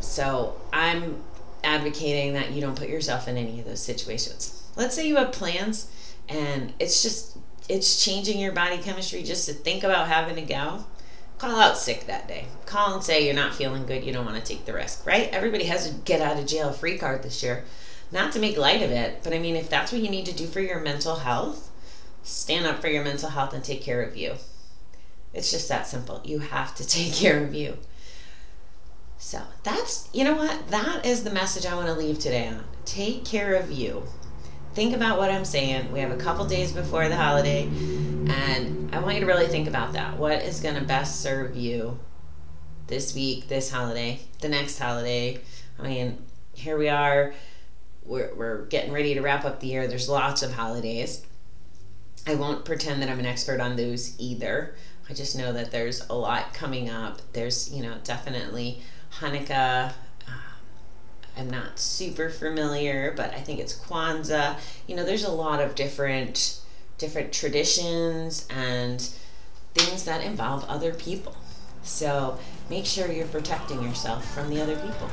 So 0.00 0.58
I'm 0.72 1.22
advocating 1.62 2.32
that 2.32 2.52
you 2.52 2.62
don't 2.62 2.78
put 2.78 2.88
yourself 2.88 3.28
in 3.28 3.36
any 3.36 3.60
of 3.60 3.66
those 3.66 3.82
situations. 3.82 4.66
Let's 4.76 4.94
say 4.94 5.06
you 5.06 5.16
have 5.16 5.32
plans 5.32 5.90
and 6.26 6.72
it's 6.78 7.02
just 7.02 7.36
it's 7.68 8.02
changing 8.02 8.40
your 8.40 8.52
body 8.52 8.78
chemistry 8.78 9.22
just 9.22 9.46
to 9.46 9.52
think 9.52 9.84
about 9.84 10.08
having 10.08 10.36
to 10.36 10.42
go 10.42 10.86
call 11.40 11.58
out 11.58 11.78
sick 11.78 12.06
that 12.06 12.28
day. 12.28 12.44
Call 12.66 12.94
and 12.94 13.02
say 13.02 13.24
you're 13.24 13.34
not 13.34 13.54
feeling 13.54 13.86
good, 13.86 14.04
you 14.04 14.12
don't 14.12 14.26
want 14.26 14.36
to 14.36 14.44
take 14.44 14.66
the 14.66 14.74
risk, 14.74 15.06
right? 15.06 15.30
Everybody 15.32 15.64
has 15.64 15.90
a 15.90 15.94
get 15.94 16.20
out 16.20 16.38
of 16.38 16.46
jail 16.46 16.70
free 16.70 16.98
card 16.98 17.22
this 17.22 17.42
year. 17.42 17.64
Not 18.12 18.32
to 18.32 18.38
make 18.38 18.58
light 18.58 18.82
of 18.82 18.90
it, 18.90 19.20
but 19.24 19.32
I 19.32 19.38
mean, 19.38 19.56
if 19.56 19.70
that's 19.70 19.90
what 19.90 20.02
you 20.02 20.10
need 20.10 20.26
to 20.26 20.34
do 20.34 20.46
for 20.46 20.60
your 20.60 20.80
mental 20.80 21.16
health, 21.16 21.70
stand 22.22 22.66
up 22.66 22.80
for 22.80 22.88
your 22.88 23.02
mental 23.02 23.30
health 23.30 23.54
and 23.54 23.64
take 23.64 23.82
care 23.82 24.02
of 24.02 24.16
you. 24.16 24.34
It's 25.32 25.50
just 25.50 25.68
that 25.68 25.86
simple. 25.86 26.20
You 26.24 26.40
have 26.40 26.74
to 26.74 26.86
take 26.88 27.14
care 27.14 27.42
of 27.42 27.54
you. 27.54 27.78
So 29.16 29.40
that's, 29.62 30.10
you 30.12 30.24
know 30.24 30.34
what? 30.34 30.68
That 30.68 31.06
is 31.06 31.24
the 31.24 31.30
message 31.30 31.64
I 31.64 31.74
want 31.74 31.86
to 31.86 31.94
leave 31.94 32.18
today 32.18 32.48
on. 32.48 32.64
Take 32.84 33.24
care 33.24 33.54
of 33.54 33.70
you. 33.70 34.04
Think 34.80 34.96
about 34.96 35.18
what 35.18 35.30
I'm 35.30 35.44
saying. 35.44 35.92
We 35.92 36.00
have 36.00 36.10
a 36.10 36.16
couple 36.16 36.46
days 36.46 36.72
before 36.72 37.06
the 37.10 37.14
holiday, 37.14 37.64
and 37.64 38.88
I 38.94 39.00
want 39.00 39.16
you 39.16 39.20
to 39.20 39.26
really 39.26 39.46
think 39.46 39.68
about 39.68 39.92
that. 39.92 40.16
What 40.16 40.40
is 40.40 40.60
going 40.60 40.76
to 40.76 40.80
best 40.80 41.20
serve 41.20 41.54
you 41.54 42.00
this 42.86 43.14
week, 43.14 43.46
this 43.46 43.70
holiday, 43.70 44.20
the 44.40 44.48
next 44.48 44.78
holiday? 44.78 45.38
I 45.78 45.82
mean, 45.82 46.24
here 46.54 46.78
we 46.78 46.88
are. 46.88 47.34
We're, 48.06 48.34
we're 48.34 48.64
getting 48.68 48.90
ready 48.90 49.12
to 49.12 49.20
wrap 49.20 49.44
up 49.44 49.60
the 49.60 49.66
year. 49.66 49.86
There's 49.86 50.08
lots 50.08 50.42
of 50.42 50.54
holidays. 50.54 51.26
I 52.26 52.34
won't 52.36 52.64
pretend 52.64 53.02
that 53.02 53.10
I'm 53.10 53.18
an 53.18 53.26
expert 53.26 53.60
on 53.60 53.76
those 53.76 54.18
either. 54.18 54.76
I 55.10 55.12
just 55.12 55.36
know 55.36 55.52
that 55.52 55.72
there's 55.72 56.08
a 56.08 56.14
lot 56.14 56.54
coming 56.54 56.88
up. 56.88 57.20
There's, 57.34 57.70
you 57.70 57.82
know, 57.82 57.96
definitely 58.02 58.80
Hanukkah. 59.18 59.92
I'm 61.36 61.48
not 61.48 61.78
super 61.78 62.28
familiar, 62.28 63.12
but 63.16 63.32
I 63.32 63.40
think 63.40 63.60
it's 63.60 63.76
Kwanzaa. 63.76 64.56
You 64.86 64.96
know, 64.96 65.04
there's 65.04 65.24
a 65.24 65.32
lot 65.32 65.60
of 65.60 65.74
different 65.74 66.60
different 66.98 67.32
traditions 67.32 68.46
and 68.50 69.00
things 69.74 70.04
that 70.04 70.22
involve 70.22 70.64
other 70.68 70.92
people. 70.92 71.34
So 71.82 72.38
make 72.68 72.84
sure 72.84 73.10
you're 73.10 73.26
protecting 73.28 73.82
yourself 73.82 74.24
from 74.34 74.50
the 74.50 74.60
other 74.60 74.76
people. 74.76 75.08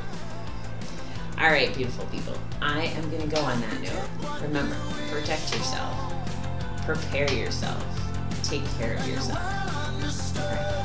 All 1.39 1.49
right, 1.49 1.73
beautiful 1.73 2.05
people. 2.07 2.33
I 2.61 2.85
am 2.85 3.09
going 3.09 3.21
to 3.21 3.33
go 3.33 3.41
on 3.41 3.61
that 3.61 3.81
note. 3.81 4.41
Remember, 4.41 4.75
protect 5.09 5.55
yourself, 5.55 6.13
prepare 6.83 7.31
yourself, 7.31 7.85
take 8.43 8.65
care 8.77 8.95
of 8.95 9.07
yourself. 9.07 10.76